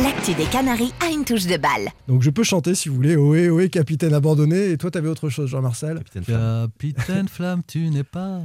[0.02, 1.88] L'actu des Canaries a une touche de balle.
[2.06, 3.16] Donc je peux chanter si vous voulez.
[3.16, 4.70] Ohé, ohé, capitaine abandonné.
[4.70, 5.98] Et toi, t'avais autre chose, Jean-Marcel?
[5.98, 6.68] Capitaine Flamme.
[6.78, 8.40] Capitaine Flamme, tu n'es pas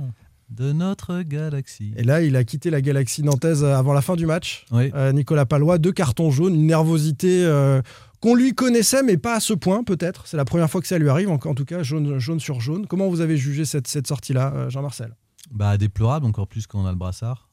[0.49, 1.93] de notre galaxie.
[1.95, 4.65] Et là, il a quitté la galaxie nantaise avant la fin du match.
[4.71, 4.91] Oui.
[4.93, 7.81] Euh, Nicolas Palois, deux cartons jaunes, une nervosité euh,
[8.21, 10.27] qu'on lui connaissait, mais pas à ce point peut-être.
[10.27, 12.61] C'est la première fois que ça lui arrive, en, en tout cas, jaune, jaune sur
[12.61, 12.85] jaune.
[12.87, 15.15] Comment vous avez jugé cette, cette sortie-là, euh, Jean-Marcel?
[15.51, 17.49] Bah, déplorable, encore plus quand on a le brassard.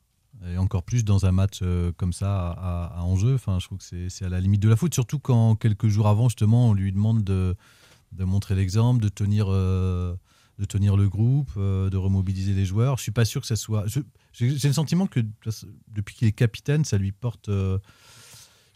[0.52, 3.34] Et encore plus dans un match euh, comme ça à, à enjeu.
[3.34, 4.94] Enfin, je trouve que c'est- à la limite de la faute.
[4.94, 7.54] Surtout quand quelques jours avant, justement, on lui demande de,
[8.12, 10.14] de montrer l'exemple, de tenir, euh,
[10.60, 12.98] de tenir le groupe, euh, de remobiliser les joueurs.
[12.98, 13.86] Je suis pas sûr que ça soit.
[13.86, 15.20] J'ai j'ai le sentiment que
[15.88, 17.50] depuis qu'il est capitaine, ça lui porte.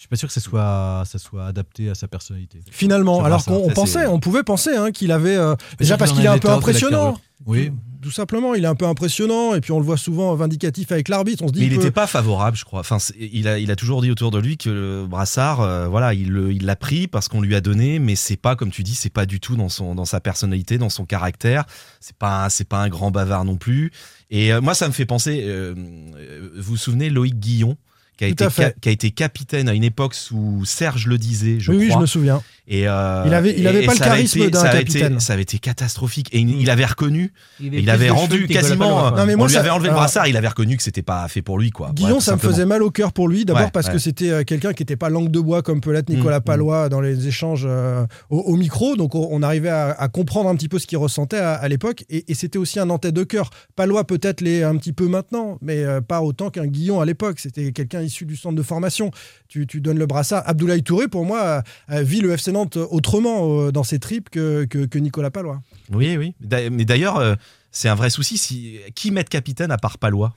[0.04, 2.60] Je suis pas sûr que ça soit, ça soit adapté à sa personnalité.
[2.70, 5.34] Finalement, alors qu'on pensait, on pouvait penser hein, qu'il avait.
[5.36, 7.18] euh, déjà parce qu'il est a un peu impressionnant.
[7.46, 7.72] Oui.
[8.02, 11.08] Tout simplement, il est un peu impressionnant et puis on le voit souvent vindicatif avec
[11.08, 11.42] l'arbitre.
[11.42, 12.80] On se dit Mais il que- n'était pas favorable, je crois.
[12.80, 16.12] Enfin, il a, il a toujours dit autour de lui que le brassard, euh, voilà,
[16.12, 19.08] il l'a pris parce qu'on lui a donné, mais c'est pas, comme tu dis, c'est
[19.08, 21.64] pas du tout dans son, dans sa personnalité, dans son caractère.
[22.00, 23.90] C'est pas, c'est pas un grand bavard non plus.
[24.28, 25.50] Et euh, moi, ça me fait penser.
[25.74, 27.78] vous vous souvenez Loïc Guillon,
[28.16, 28.62] qui a, Tout été à fait.
[28.62, 31.85] ca- qui a été capitaine à une époque où Serge le disait, je oui, oui,
[31.87, 32.03] je crois.
[32.03, 32.42] me souviens.
[32.66, 35.12] Et euh, Il avait- il avait et- pas et le charisme d'un capitaine.
[35.14, 36.29] été- ça avait été catastrophique.
[36.33, 37.33] Et il, il avait reconnu.
[37.61, 39.11] Il, il avait rendu quasiment.
[39.11, 40.29] Non, mais on moi, lui ça- avait enlevé alors- le brassard.
[40.29, 41.90] Il avait reconnu que c'était pas fait pour lui, quoi.
[41.92, 43.44] Guillon, ça me faisait mal au cœur pour lui.
[43.44, 45.92] D'abord Ouais, parce que c'était euh, quelqu'un qui n'était pas langue de bois comme peut
[45.92, 48.96] l'être Nicolas Mm, Palois dans les échanges euh, au, au micro.
[48.96, 51.68] Donc on, on arrivait à, à comprendre un petit peu ce qu'il ressentait à, à
[51.68, 52.05] l'époque.
[52.09, 53.50] Et, et c'était aussi un Nantais de cœur.
[53.77, 57.40] Palois peut-être l'est un petit peu maintenant, mais pas autant qu'un Guillon à l'époque.
[57.40, 59.10] C'était quelqu'un issu du centre de formation.
[59.48, 60.42] Tu, tu donnes le brassard.
[60.46, 64.30] Abdoulaye Touré, pour moi, euh, euh, vit le FC Nantes autrement euh, dans ses tripes
[64.30, 65.60] que, que, que Nicolas Palois.
[65.92, 66.34] Oui, oui.
[66.70, 67.34] Mais d'ailleurs, euh,
[67.70, 68.38] c'est un vrai souci.
[68.38, 70.32] Si qui mettre capitaine à part Palois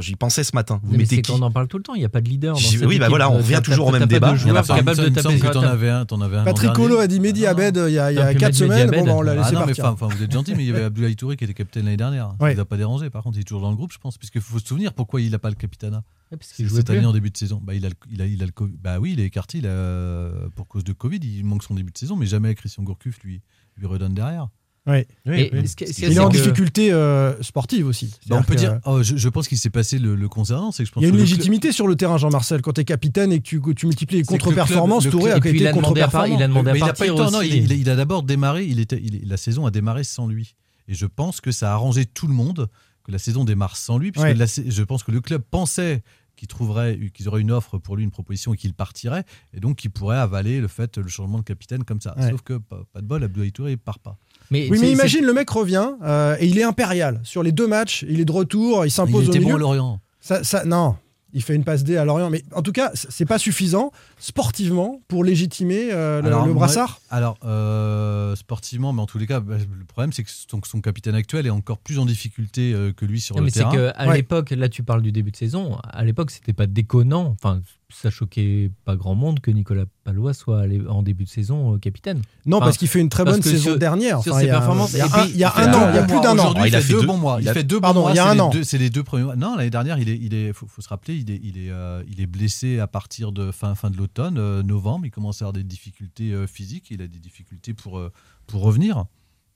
[0.00, 0.80] J'y pensais ce matin.
[0.84, 1.94] Vous Mais mettez c'est qui qu'on en parle tout le temps.
[1.94, 2.54] Il n'y a pas de leader.
[2.54, 4.28] Dans oui, bah voilà, on T'as- revient toujours au même débat.
[4.36, 4.76] Il y en a joueur pas.
[4.76, 5.72] capable de Il me taper semble sur que la t'en table.
[5.72, 6.44] avais un, t'en avais un.
[6.44, 6.72] Patrick.
[6.74, 7.50] Colo a dit Mehdi Ah.
[7.50, 8.90] Abed il y a, il y a T'aurais pu quatre mettre semaines.
[8.90, 9.42] Mehdi Bon, bah, on l'a Abed.
[9.42, 9.84] laissé Ah non, mais partir.
[9.86, 12.28] enfin, vous êtes gentil, mais il y avait Abdoulaye Touré qui était capitaine l'année dernière.
[12.40, 12.50] Ouais.
[12.52, 13.10] Il ne va pas déranger.
[13.10, 14.16] Par contre, il est toujours dans le groupe, je pense.
[14.16, 16.04] Puisqu'il faut se souvenir pourquoi il n'a pas le capitanat.
[16.30, 16.96] Ouais, parce qu'il jouait Cette plus.
[16.98, 17.60] année en début de saison.
[17.62, 18.76] Bah, il, a le, il, a, il a le Covid.
[18.82, 21.18] Bah oui, il est écarté il a- pour cause de Covid.
[21.22, 23.40] Il manque son début de saison, mais jamais Christian Gourcuff lui,
[23.76, 24.48] lui redonne derrière.
[24.86, 25.06] Ouais.
[25.26, 28.14] A, Il est en que- difficulté euh, sportive aussi.
[28.26, 28.78] Bah, on peut que- dire.
[28.86, 30.70] oh, je, je pense qu'il s'est passé le, le concernant.
[30.72, 32.62] C'est que je pense Il y a que une club- légitimité sur le terrain, Jean-Marcel.
[32.62, 35.36] Quand tu es capitaine et que tu, que tu multiplies les contre-performances, le Touré a
[35.38, 36.38] été il part- il a contre-performant.
[36.38, 37.88] demandé à Mais il partir aussi.
[37.90, 40.54] a d'abord démarré, il était, la saison a démarré sans lui.
[40.90, 42.68] Et je pense que ça a arrangé tout le monde
[43.08, 44.34] que la saison démarre sans lui, puisque Ouais.
[44.34, 46.02] la sa- je pense que le club pensait
[46.36, 49.76] qu'ils trouveraient, qu'ils auraient une offre pour lui, une proposition, et qu'il partirait, et donc
[49.78, 52.14] qu'il pourrait avaler le fait, le changement de capitaine comme ça.
[52.18, 52.30] Ouais.
[52.30, 54.18] Sauf que pas, pas de bol, Abdoulaye Touré, il part pas.
[54.50, 57.20] Mais Oui, mais imagine, le mec revient euh, et il est impérial.
[57.24, 60.00] Sur les deux matchs, il est de retour, il s'impose au était bon à Lorient.
[60.20, 60.96] Ça, ça- non,
[61.34, 65.00] Il fait une passe D à Lorient, mais en tout cas, c'est pas suffisant sportivement
[65.08, 67.00] pour légitimer euh, le, Alors, le moi- brassard?
[67.10, 70.80] Alors, euh, sportivement, mais en tous les cas, bah, le problème, c'est que son, son
[70.80, 73.60] capitaine actuel est encore plus en difficulté euh, que lui sur Non, le mais c'est
[73.60, 73.92] terrain.
[73.92, 74.16] qu'à Ouais.
[74.16, 78.10] l'époque, là tu parles du début de saison, à l'époque c'était pas déconnant, enfin ça
[78.10, 82.20] choquait pas grand monde que Nicolas Palois soit allé- en début de saison euh, capitaine.
[82.44, 84.20] Non, Enfin, parce qu'il fait une très bonne saison sur- dernière.
[84.22, 85.52] sur Enfin, ses il y a- performances, il y a un, puis, il y a
[85.56, 86.22] il un fait an, deux il y a plus mois.
[86.22, 86.52] d'un an.
[86.54, 87.38] Oh, il, il a fait fait deux bons mois.
[87.40, 88.12] Il, a- fait deux Pardon, bons mois.
[88.12, 88.50] il y a c'est un an.
[88.62, 89.36] C'est les deux premiers mois.
[89.36, 91.70] Non, l'année dernière, il est, il est, faut, faut se rappeler, il est, il est,
[91.70, 94.07] euh, il est blessé à partir de fin, fin de l'automne,
[94.38, 95.06] euh, novembre.
[95.06, 96.86] Il commence à avoir des difficultés euh, physiques.
[96.90, 98.10] Il a des difficultés pour, euh,
[98.46, 99.04] pour revenir.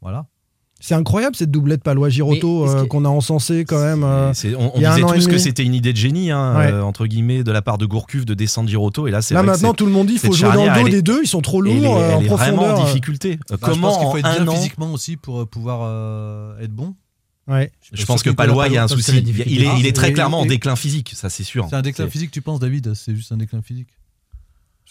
[0.01, 0.27] Voilà.
[0.81, 1.83] C'est incroyable cette doublette
[2.67, 4.03] euh, que- qu'on a encensé quand même.
[4.03, 6.73] euh, on on y a disait tous que c'était une idée de génie, hein, Ouais.
[6.73, 9.07] euh, entre guillemets, de la part de Gourcuff de descendre Giroto.
[9.07, 10.87] Et là, c'est Là maintenant, tout le monde dit il faut jouer dans le dos
[10.89, 12.81] est- des deux, ils sont trop elle est, lourds elle en est vraiment profondeur.
[12.81, 13.37] en difficulté.
[13.37, 15.83] Bah, je pense Comment qu'il faut en être un bien an physiquement aussi pour pouvoir
[15.85, 16.97] euh, être bon.
[17.47, 17.71] Ouais.
[17.93, 19.13] Je pense que Palois, il y a un souci.
[19.13, 19.69] Il est, difficulté.
[19.79, 21.67] il est très clairement en déclin physique, ça c'est sûr.
[21.71, 22.95] C'est un déclin physique, tu penses, David?
[22.95, 23.89] C'est juste un déclin physique?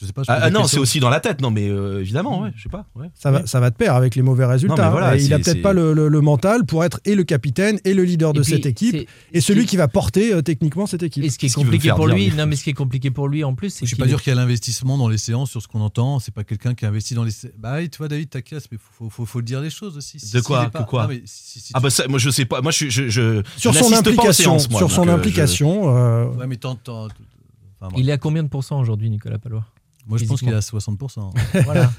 [0.02, 0.24] Je sais pas.
[0.24, 1.42] je Ah, ah, non, c'est aussi dans la tête.
[1.42, 2.86] Non, mais euh, évidemment, ouais, je sais pas.
[2.96, 3.12] ouais.
[3.14, 4.76] Ça va, ça va de pair avec les mauvais résultats.
[4.86, 7.24] mais voilà, Et il a peut-être pas le, le- le mental pour être et le
[7.24, 10.42] capitaine et le leader de puis, cette équipe et celui ce qui va porter euh,
[10.42, 11.24] techniquement cette équipe.
[11.24, 13.44] Et ce qui est compliqué pour lui, non mais ce qui est compliqué pour lui
[13.44, 15.62] en plus, c'est Je suis pas sûr qu'il y a l'investissement dans les séances sur
[15.62, 16.20] ce qu'on entend.
[16.20, 17.32] C'est pas quelqu'un qui investit dans les.
[17.60, 20.20] Bah, tu vois, David, ta casse, mais faut, faut, faut, dire les choses aussi.
[20.20, 22.08] Si- De quoi est pas- Que quoi Non, mais si- si tu- Ah bah ça,
[22.08, 22.62] moi je sais pas.
[22.62, 26.32] Moi je je, je Sur son implication, sur son implication.
[26.38, 26.58] Ouais, mais
[27.98, 29.66] il est à combien de pourcents aujourd'hui, Nicolas Palois
[30.12, 31.32] Moi, je pense qu'il est à 60%.
[31.64, 31.90] Voilà.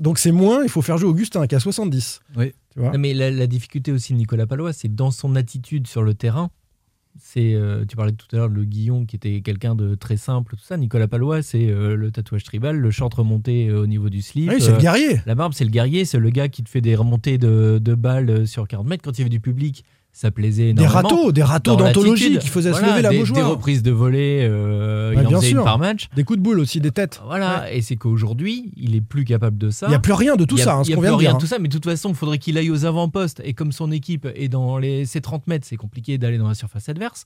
[0.00, 2.20] donc c'est moins, il faut faire jouer Augustin qui a 70.
[2.36, 2.52] Oui.
[2.72, 5.86] Tu vois Non, mais la, la difficulté aussi de Nicolas Palois, c'est dans son attitude
[5.86, 6.50] sur le terrain.
[7.20, 10.16] C'est, euh, tu parlais tout à l'heure de Le Guillon qui était quelqu'un de très
[10.16, 10.78] simple, tout ça.
[10.78, 14.48] Nicolas Palois, c'est euh, le tatouage tribal, le short remonté euh, au niveau du slip.
[14.50, 15.20] Ah oui, c'est euh, le guerrier.
[15.26, 17.94] La barbe, c'est le guerrier, c'est le gars qui te fait des remontées de, de
[17.94, 19.02] balles sur 40 mètres.
[19.04, 19.84] Quand il y avait du public,
[20.14, 21.08] ça plaisait Des énormément.
[21.08, 23.44] râteaux, des râteaux d'anthologie qui faisaient se lever la des, beaujoire.
[23.44, 25.58] Des reprises de volée, euh, Ouais, il en bien faisait sûr.
[25.60, 26.08] une par match.
[26.14, 27.20] Des coups de boule aussi, des têtes.
[27.24, 29.86] Voilà, et c'est qu'aujourd'hui, il est plus capable de ça.
[29.86, 30.96] Il n'y a plus rien de tout Il a- ça, hein, il ce y a
[30.98, 31.34] plus rien dire.
[31.36, 33.40] de tout ça, mais de toute façon, il faudrait qu'il aille aux avant-postes.
[33.44, 36.54] Et comme son équipe est dans les, ses 30 mètres, c'est compliqué d'aller dans la
[36.54, 37.24] surface adverse.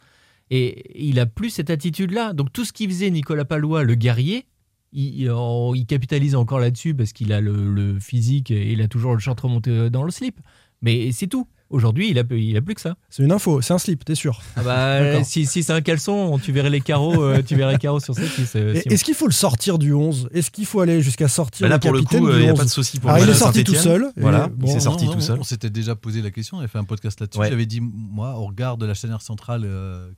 [0.51, 2.33] Et il a plus cette attitude-là.
[2.35, 4.47] Donc tout ce qu'il faisait Nicolas Palois, le guerrier,
[4.93, 5.29] il,
[5.75, 9.19] il- capitalise encore là-dessus parce qu'il a le, le physique et il a toujours le
[9.19, 10.39] short remonté dans le slip.
[10.83, 11.49] Mais c'est tout.
[11.69, 12.95] Aujourd'hui, il a, il a plus que ça.
[13.11, 14.41] C'est une info, c'est un slip, t'es sûr.
[14.57, 17.79] Ah bah, si, si c'est un caleçon, tu verrais les carreaux, euh, tu verrais les
[17.79, 18.81] carreaux sur cette euh.
[18.87, 21.77] Est-ce qu'il faut le sortir du 11 Est-ce qu'il faut aller jusqu'à sortir Bah là
[21.77, 22.59] le pour le coup, du il n'y a 11?
[22.59, 24.13] pas de souci pour le il est sorti tout seul.
[24.17, 25.39] Voilà, bon, il s'est sorti Non, tout non, seul.
[25.41, 27.41] On s'était déjà posé la question, on avait fait un podcast là-dessus.
[27.41, 27.49] Ouais.
[27.49, 30.09] J'avais dit, moi, au regard de la chaîne centrale euh,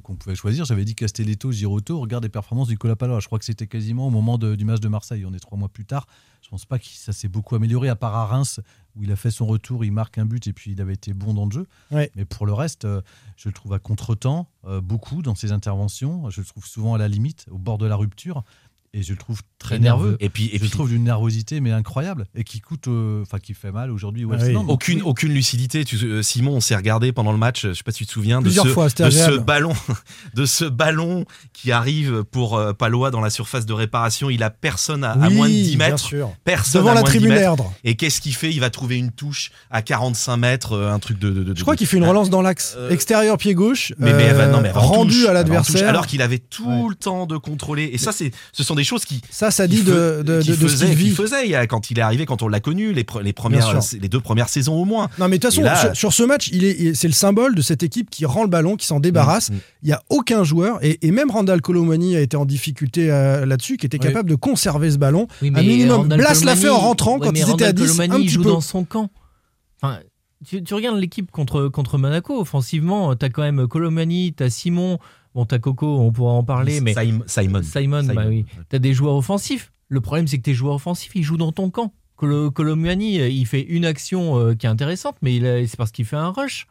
[0.00, 3.20] qu'on pouvait choisir, j'avais dit Castelletto, Giroto, au regard des performances du Palois.
[3.20, 5.24] Je crois que c'était quasiment au moment de- du match de Marseille.
[5.26, 6.06] On est trois mois plus tard.
[6.40, 8.60] Je pense pas que ça s'est beaucoup amélioré, à part à Reims,
[8.96, 11.12] où il a fait son retour, il marque un but et puis il avait été
[11.14, 11.66] bon dans le jeu.
[11.90, 12.10] Ouais.
[12.16, 13.00] Mais pour le reste, euh,
[13.36, 16.28] je le trouve à contre-temps, euh, beaucoup dans ses interventions.
[16.30, 18.42] Je le trouve souvent à la limite, au bord de la rupture.
[18.94, 20.02] Et je le trouve très Et nerveux.
[20.10, 20.16] nerveux.
[20.20, 23.38] Et puis, et je puis trouve d'une nervosité mais incroyable et qui coûte, euh, enfin
[23.38, 24.62] qui fait mal aujourd'hui au Ah FC oui.
[24.68, 25.02] Aucune oui.
[25.06, 25.82] aucune lucidité.
[25.86, 27.62] Tu- euh, Simon, on s'est regardé pendant le match.
[27.68, 29.72] Je sais pas si tu te souviens de Plusieurs ce, fois, c'était de ce ballon,
[30.34, 31.24] de ce ballon
[31.54, 34.28] qui arrive pour euh, Palois dans la surface de réparation.
[34.28, 35.98] Il a personne à, moins de 10 bien mètres.
[35.98, 36.30] sûr.
[36.44, 37.56] Personne Devant à la moins de 10 tribune.
[37.84, 38.50] Et qu'est-ce qu'il fait?
[38.50, 41.30] Il va trouver une touche à 45 mètres, euh, un truc de.
[41.30, 42.74] de- de- Je crois de- qu'il fait une relance dans l'axe.
[42.76, 43.94] Euh, Extérieur pied gauche.
[43.96, 45.88] Mais, mais, non, mais en rendu touche, à l'adversaire.
[45.88, 46.88] alors qu'il avait tout Ouais.
[46.90, 47.84] le temps de contrôler.
[47.90, 49.20] Et ça, c'est, ce sont des choses qui.
[49.30, 52.02] Ça, ça dit de, de, qui de- de ce faisait, qu'il faisait quand il est
[52.02, 55.08] arrivé, quand on l'a connu, les, pre- les premières, les deux premières saisons au moins.
[55.18, 57.54] Non, mais de toute façon, là- sur, sur ce match, il est, c'est le symbole
[57.54, 59.50] de cette équipe qui rend le ballon, qui s'en débarrasse.
[59.50, 59.60] Mm, mm.
[59.82, 63.44] Il n'y a aucun joueur, et, et même Randall Colomani a été en difficulté euh,
[63.46, 64.06] là-dessus, qui était Oui.
[64.06, 65.26] capable de conserver ce ballon.
[65.42, 66.02] Oui, un minimum.
[66.02, 68.14] Randall Blas l'a fait en Colomani- rentrant quand mais ils étaient à Randall 10, Colomani,
[68.14, 68.48] un il joue peu.
[68.50, 69.10] dans son camp.
[69.82, 69.98] Enfin,
[70.46, 74.98] tu, tu regardes l'équipe contre, contre Monaco, offensivement, t'as quand même Colomani, t'as Simon,
[75.34, 77.24] bon, t'as Coco, on pourra en parler, mais Simon.
[77.26, 77.62] Simon.
[77.62, 78.44] Simon, bah oui.
[78.68, 79.72] T'as des joueurs offensifs.
[79.88, 81.92] Le problème, c'est que tes joueurs offensifs, ils jouent dans ton camp.
[82.16, 86.04] Colo- Colomani, euh, il fait une action euh, qui est intéressante, mais c'est parce qu'il
[86.04, 86.66] fait un rush.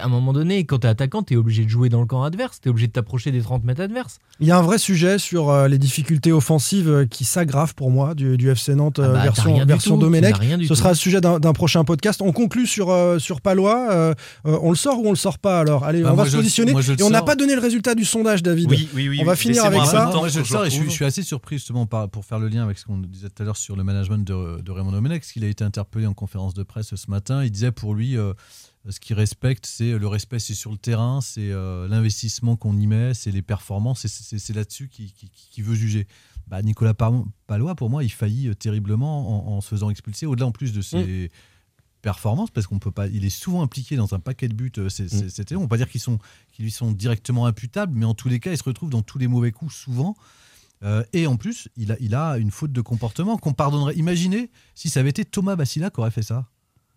[0.00, 2.60] À un moment donné, quand t'es attaquant, t'es obligé de jouer dans le camp adverse,
[2.60, 4.18] t'es obligé de t'approcher des 30 mètres adverses.
[4.40, 7.90] Il y a un vrai sujet sur euh, les difficultés offensives euh, qui s'aggravent pour
[7.90, 10.36] moi du, du FC Nantes euh, Ah bah, t'as version, tout, Domenech.
[10.36, 10.74] Ce tout.
[10.74, 12.20] sera le sujet d'un prochain podcast.
[12.22, 13.88] On conclut sur, euh, sur Palois.
[13.92, 14.14] Euh,
[14.46, 15.84] euh, on le sort ou on le sort pas alors?
[15.84, 16.72] Allez, Bah, on va se positionner.
[16.72, 18.70] moi, je le Et on n'a pas donné le résultat du sondage, David.
[18.70, 19.18] Oui, oui, oui.
[19.22, 19.38] On va oui.
[19.38, 20.06] finir avec ça.
[20.06, 20.90] de temps moi, je le sors et je suis, retrouve.
[20.90, 23.42] je suis assez surpris justement par- pour faire le lien avec ce qu'on disait tout
[23.42, 26.14] à l'heure sur le management de, de Raymond Domenech, parce qu'il a été interpellé en
[26.14, 27.42] conférence de presse ce matin.
[27.44, 28.32] Il disait pour lui, euh,
[28.90, 32.86] ce qu'il respecte, c'est le respect, c'est sur le terrain, c'est euh, l'investissement qu'on y
[32.86, 36.06] met, c'est les performances, c'est- là-dessus qu'il veut juger.
[36.46, 40.46] Bah, Nicolas Palois, pour moi, il faillit euh, terriblement en, en se faisant expulser, au-delà
[40.46, 41.30] en plus de ses
[42.02, 43.08] performance parce qu'on peut pas.
[43.08, 44.70] Il est souvent impliqué dans un paquet de buts.
[44.78, 46.18] euh, c'est- C'était, on peut pas dire qu'ils sont,
[46.52, 49.18] qu'ils lui sont directement imputables, mais en tous les cas, il se retrouve dans tous
[49.18, 50.14] les mauvais coups souvent.
[50.84, 53.94] Euh, et en plus, il a, il a une faute de comportement qu'on pardonnerait.
[53.96, 56.46] Imaginez si ça avait été Thomas Bassila qui aurait fait ça.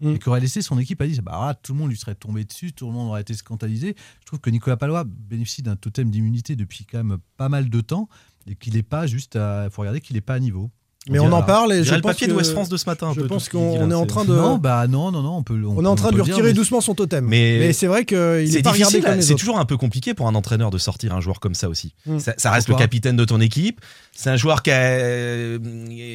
[0.01, 0.09] Mm.
[0.09, 2.15] Et qui aurait laissé son équipe à dire bah, voilà, tout le monde lui serait
[2.15, 3.95] tombé dessus, tout le monde aurait été scandalisé.
[4.21, 7.81] Je trouve que Nicolas Palois bénéficie d'un totem d'immunité depuis quand même pas mal de
[7.81, 8.07] temps
[8.47, 9.65] et qu'il n'est pas juste à.
[9.65, 10.71] Il faut regarder qu'il n'est pas à niveau.
[11.09, 12.77] Mais on en parle et Je dirais le pense papier que- de West France de
[12.77, 13.07] ce matin.
[13.07, 14.33] un Je peu, pense qu'on est en train de.
[14.35, 15.59] Non, bah non, non, non, on peut.
[15.65, 17.25] On est en train de lui retirer mais doucement son totem.
[17.25, 19.65] Mais- Mais, c'est vrai qu'il C'est est pas regardé difficile, comme les c'est toujours un
[19.65, 21.93] peu compliqué pour un entraîneur de sortir un joueur comme ça aussi.
[22.05, 22.19] Mm.
[22.19, 23.81] Ça, ça reste le capitaine de ton équipe.
[24.15, 25.57] C'est un joueur qui, a-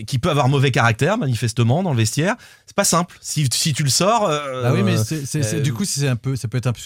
[0.07, 2.35] qui peut avoir mauvais caractère, manifestement, dans le vestiaire.
[2.67, 3.17] C'est pas simple.
[3.21, 4.27] Si, si tu le sors.
[4.29, 6.81] euh, Ah oui, mais euh, du coup, c'est un peu, ça peut être un peu,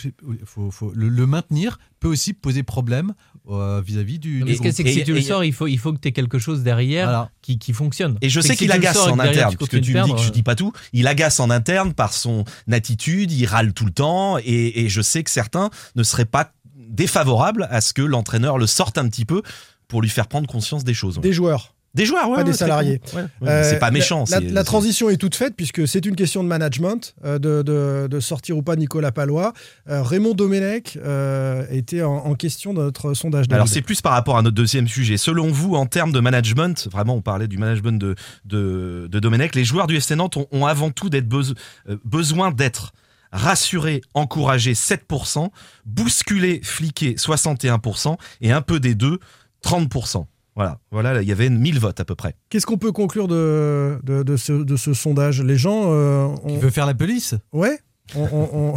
[0.44, 3.12] faut, faut- le, le maintenir peut aussi poser problème
[3.48, 4.42] vis-à-vis du.
[4.44, 5.98] Mais du ce que c'est que si tu le sors, il faut, il faut que
[5.98, 7.30] tu aies quelque chose derrière Voilà.
[7.42, 8.16] qui, qui fonctionne.
[8.20, 10.42] Et je sais qu'il agace en interne, parce que tu me dis que je dis
[10.42, 10.72] pas tout.
[10.92, 15.00] Il agace en interne par son attitude, il râle tout le temps, et, et je
[15.00, 19.24] sais que certains ne seraient pas défavorables à ce que l'entraîneur le sorte un petit
[19.24, 19.42] peu
[19.88, 21.18] pour lui faire prendre conscience des choses.
[21.18, 21.74] Des joueurs.
[21.98, 23.00] Des joueurs, ouais, pas des ouais, salariés.
[23.12, 23.18] con.
[23.18, 24.24] Ouais, ouais, Euh, c'est pas méchant.
[24.30, 28.20] La, transition est toute faite puisque c'est une question de management euh, de, de- de
[28.20, 29.52] sortir ou pas Nicolas Palois.
[29.88, 33.46] Euh, Raymond Domenech euh, était en, en question dans notre sondage.
[33.50, 35.16] Alors c'est plus par rapport à notre deuxième sujet.
[35.18, 39.54] Selon vous, en termes de management, vraiment on parlait du management de, de, de Domenech,
[39.54, 41.54] les joueurs du FC Nantes ont, ont avant tout d'être beso-
[41.88, 42.92] euh, besoin d'être
[43.32, 45.50] rassurés, encouragés 7%,
[45.84, 49.18] bousculés, fliqués 61% et un peu des deux
[49.64, 50.24] 30%.
[50.58, 52.34] Voilà, voilà, là, il y avait 1000 votes à peu près.
[52.50, 55.40] Qu'est-ce qu'on peut conclure de, de, de ce, de ce sondage?
[55.40, 57.36] Les gens euh, ont, Il veut faire la police?
[57.52, 57.78] Ouais,
[58.16, 58.76] ont, ont- ont-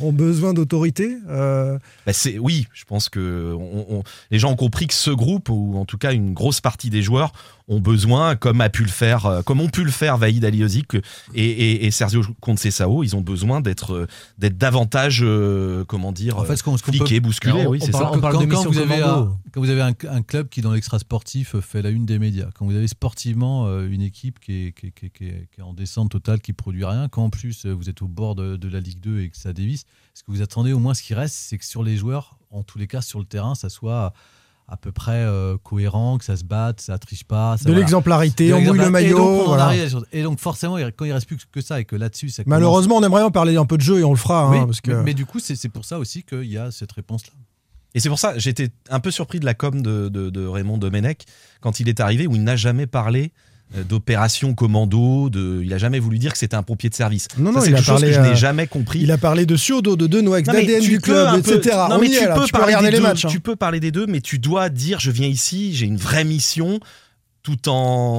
[0.00, 1.16] ont besoin d'autorité.
[1.28, 4.02] euh, Bah, c'est oui, je pense que on- on-
[4.32, 7.00] les gens ont compris que ce groupe ou en tout cas une grosse partie des
[7.02, 7.32] joueurs
[7.72, 10.94] ont besoin, comme a pu le faire, euh, comme ont pu le faire Vaïd Aliozik
[10.94, 11.00] et,
[11.34, 14.06] et, et Sergio Conceição, ils ont besoin d'être euh,
[14.38, 17.60] d'être davantage, euh, comment dire, En fait, ce qu'on ce qu'on fliqués, peut- bousculés.
[17.60, 18.10] Alors, oui, on c'est parle- ça.
[18.12, 20.48] on parle quand, de quand mission vous avez un, quand vous avez un, un club
[20.48, 24.02] qui dans l'extra sportif fait la une des médias, quand vous avez sportivement euh, une
[24.02, 26.52] équipe qui est, qui, est- qui est- qui est- qui est en descente totale, qui
[26.52, 29.20] produit rien, quand en plus euh, vous êtes au bord de, de la Ligue 2
[29.20, 31.64] et que ça dévisse, ce que vous attendez au moins, ce qui reste, c'est que
[31.64, 34.12] sur les joueurs, en tous les cas sur le terrain, ça soit
[34.68, 37.56] à peu près euh, cohérent, que ça se batte, ça triche pas.
[37.58, 39.10] ça- de l'exemplarité, on mouille le l'exemplarité.
[39.10, 39.44] Et donc, maillot.
[39.44, 39.72] voilà.
[40.12, 42.96] Et donc forcément, quand il reste plus que ça et que là-dessus, ça commence- Malheureusement,
[42.96, 44.50] on aimerait en parler un peu de jeu et on le fera.
[44.50, 44.90] Oui, hein, parce que...
[44.92, 47.32] mais, mais du coup, c'est c'est pour ça aussi qu'il y a cette réponse-là.
[47.94, 50.78] Et c'est pour ça, j'étais un peu surpris de la com de, de, de Raymond
[50.78, 51.26] Domenech
[51.60, 53.28] quand il est arrivé, où il n'a jamais parlé euh,
[53.88, 57.28] d'opération commando, de, il a jamais voulu dire que c'était un pompier de service.
[57.38, 59.00] Non, Ça, non, c'est il a quelque chose parlé, que je euh, n'ai jamais compris.
[59.00, 61.76] Il a parlé de Ciodo, de Denoix, d'ADN tu du peux club, etc.
[61.90, 63.02] Non, mais tu peux Tu peux parler des les deux.
[63.02, 63.24] matchs.
[63.24, 63.28] hein.
[63.28, 66.24] Tu peux parler des deux, mais tu dois dire je viens ici, j'ai une vraie
[66.24, 66.80] mission.
[67.42, 68.18] Tout en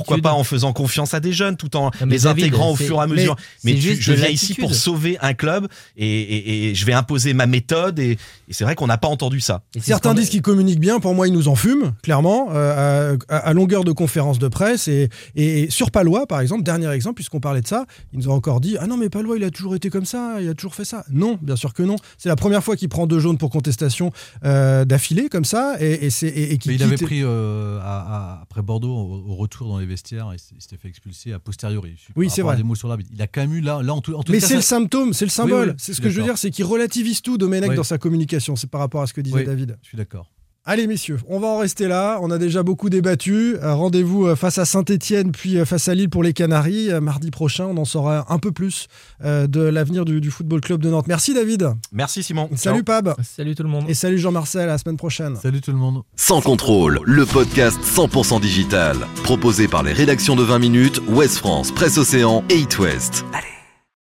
[0.00, 2.96] pourquoi pas en faisant confiance à des jeunes, tout en les David, intégrant au fur
[2.96, 3.36] et à mesure.
[3.62, 7.32] Mais, tu- je viens ici pour sauver un club et, et- et je vais imposer
[7.32, 8.12] ma méthode et,
[8.48, 9.62] et c'est vrai qu'on n'a pas entendu ça.
[9.80, 13.52] Certains disent qu'ils communiquent bien, pour moi ils nous en fument, clairement, euh, à, à
[13.52, 14.88] longueur de conférences de presse.
[14.88, 18.32] Et, et sur Palois, par exemple, dernier exemple, puisqu'on parlait de ça, ils nous ont
[18.34, 20.74] encore dit Ah non, mais Palois, il a toujours été comme ça, il a toujours
[20.74, 21.04] fait ça.
[21.10, 21.94] Non, bien sûr que non.
[22.18, 24.10] C'est la première fois qu'il prend deux jaunes pour contestation
[24.44, 27.78] euh, d'affilée, comme ça, et, et, c'est- et- et qu'il Mais il avait pris euh,
[27.80, 31.38] à- à- après Bordeaux au, au retour dans les vestiaires, il s'était fait expulser a
[31.38, 31.96] posteriori.
[32.16, 32.56] Oui, c'est vrai.
[32.56, 33.10] Des mots sur l'arbitre.
[33.12, 35.12] Il a quand même eu là, là en tout, en tout Mais c'est le symptôme,
[35.12, 35.70] c'est le symbole.
[35.70, 37.76] oui, c'est ce que je veux dire, c'est qu'il relativise tout, Domenech, Oui.
[37.76, 38.56] dans sa communication.
[38.56, 39.44] C'est par rapport à ce que disait.
[39.44, 39.76] David.
[39.82, 40.30] Je suis d'accord.
[40.68, 42.18] Allez messieurs, on va en rester là.
[42.22, 43.56] On a déjà beaucoup débattu.
[43.62, 46.90] Euh, Rendez-vous euh, face à Saint-Etienne puis euh, face à Lille pour les Canaries.
[47.00, 48.88] Mardi prochain, on en saura un peu plus
[49.22, 51.06] de l'avenir du, du Football Club de Nantes.
[51.06, 51.68] Merci David.
[51.92, 52.50] Merci Simon.
[52.56, 53.14] Salut Pab.
[53.22, 53.84] Salut tout le monde.
[53.88, 54.62] Et salut Jean-Marcel.
[54.62, 55.36] À la semaine prochaine.
[55.36, 56.02] Salut tout le monde.
[56.16, 58.96] Sans contrôle, le podcast 100% digital.
[59.22, 63.24] Proposé par les rédactions de 20 minutes, Ouest France, Presse Océan et It West.
[63.32, 63.55] Allez.